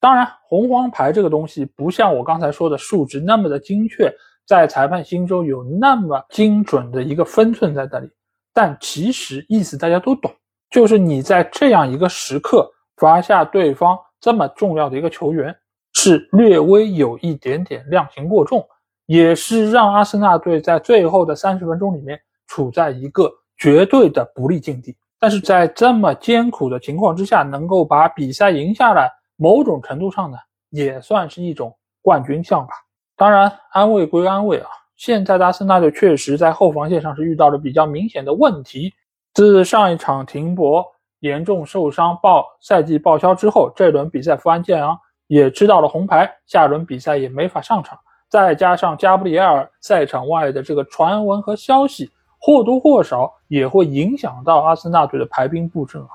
[0.00, 4.12] 当然，红黄牌这个东西不像我刚才说的数值那么的精确。
[4.48, 8.08] 在裁判心中有那么精准的一个分寸在那里，
[8.54, 10.32] 但其实意思大家都懂，
[10.70, 15.52] 就是你在这样一个时刻罚下对方这么重要的一个球员，
[15.98, 18.62] 是略微有一点点量刑过重，
[19.06, 24.94] 也是让阿森纳队在最后的三十分钟里面处在一个绝对的不利境地。
[25.18, 30.36] 但是在这么艰苦的情况之下，能够把比赛赢下来，某种程度上呢，
[30.68, 32.74] 也算是一种冠军相吧。
[33.16, 38.92] 当然，安慰归安慰啊，现在的阿森纳队确实在后防线上是遇到了比较明显的问题。
[39.32, 40.84] 自上一场停泊、
[41.20, 44.96] 严重受伤报赛季报销之后，这轮比赛富安健洋
[45.26, 47.98] 也吃到了红牌，下轮比赛也没法上场。
[48.28, 56.08] 再加上加布里埃尔赛场外的这个传闻和消息，或多或少也会影响到阿森纳队的排兵布阵啊。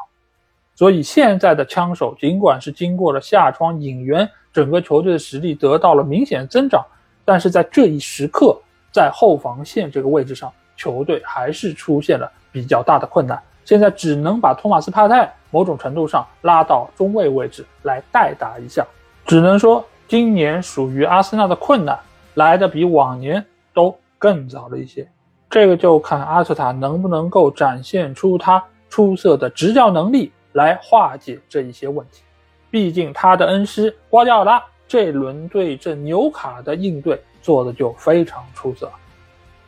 [0.75, 4.29] 所以现在的枪手，尽管是经过了下窗引援。
[4.53, 6.85] 整个球队的实力得到了明显增长，
[7.23, 8.59] 但是在这一时刻，
[8.91, 13.41] 在后防线这个位置上，球队还是出现了比较大的困难。
[13.63, 18.85] 现在只能把托马斯帕泰某种程度上拉到中卫位置来代打一下。
[19.31, 21.97] 只能说，今年属于阿森纳的困难
[22.33, 25.09] 来的比往年都更早了一些。
[25.49, 32.23] 这个就看阿特塔能不能够展现出他出色的执教能力来化解这一些问题。
[32.69, 38.91] 毕竟他的恩师瓜迪奥拉这轮对阵纽卡的应对做的就非常出色，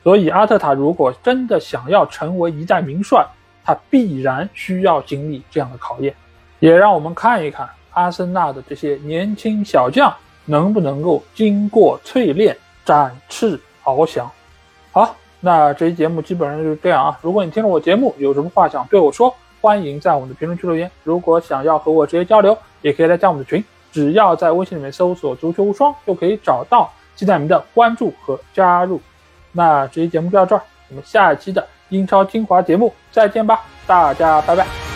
[0.03, 3.25] 所以阿特塔如果真的想要成为一代名帅，
[3.63, 6.13] 他必然需要经历这样的考验。
[6.59, 10.13] 也让我们看一看阿森纳的这些年轻小将
[10.45, 14.29] 能不能够经过淬炼展翅翱翔。
[14.91, 17.17] 好，那这期节目基本上就是这样啊。
[17.21, 20.91] 如果你听了我节目有什么话想对我说，欢迎在我们的评论区留言。
[21.03, 28.99] 如果想要和我直接交流，也可以来加我们的群，只要在微信里面搜索“足球无双”就可以找到，期待您的关注和加入。
[29.51, 34.92] 那这期节目就到这儿，我们下一期的英超精华节目再见吧，大家拜拜。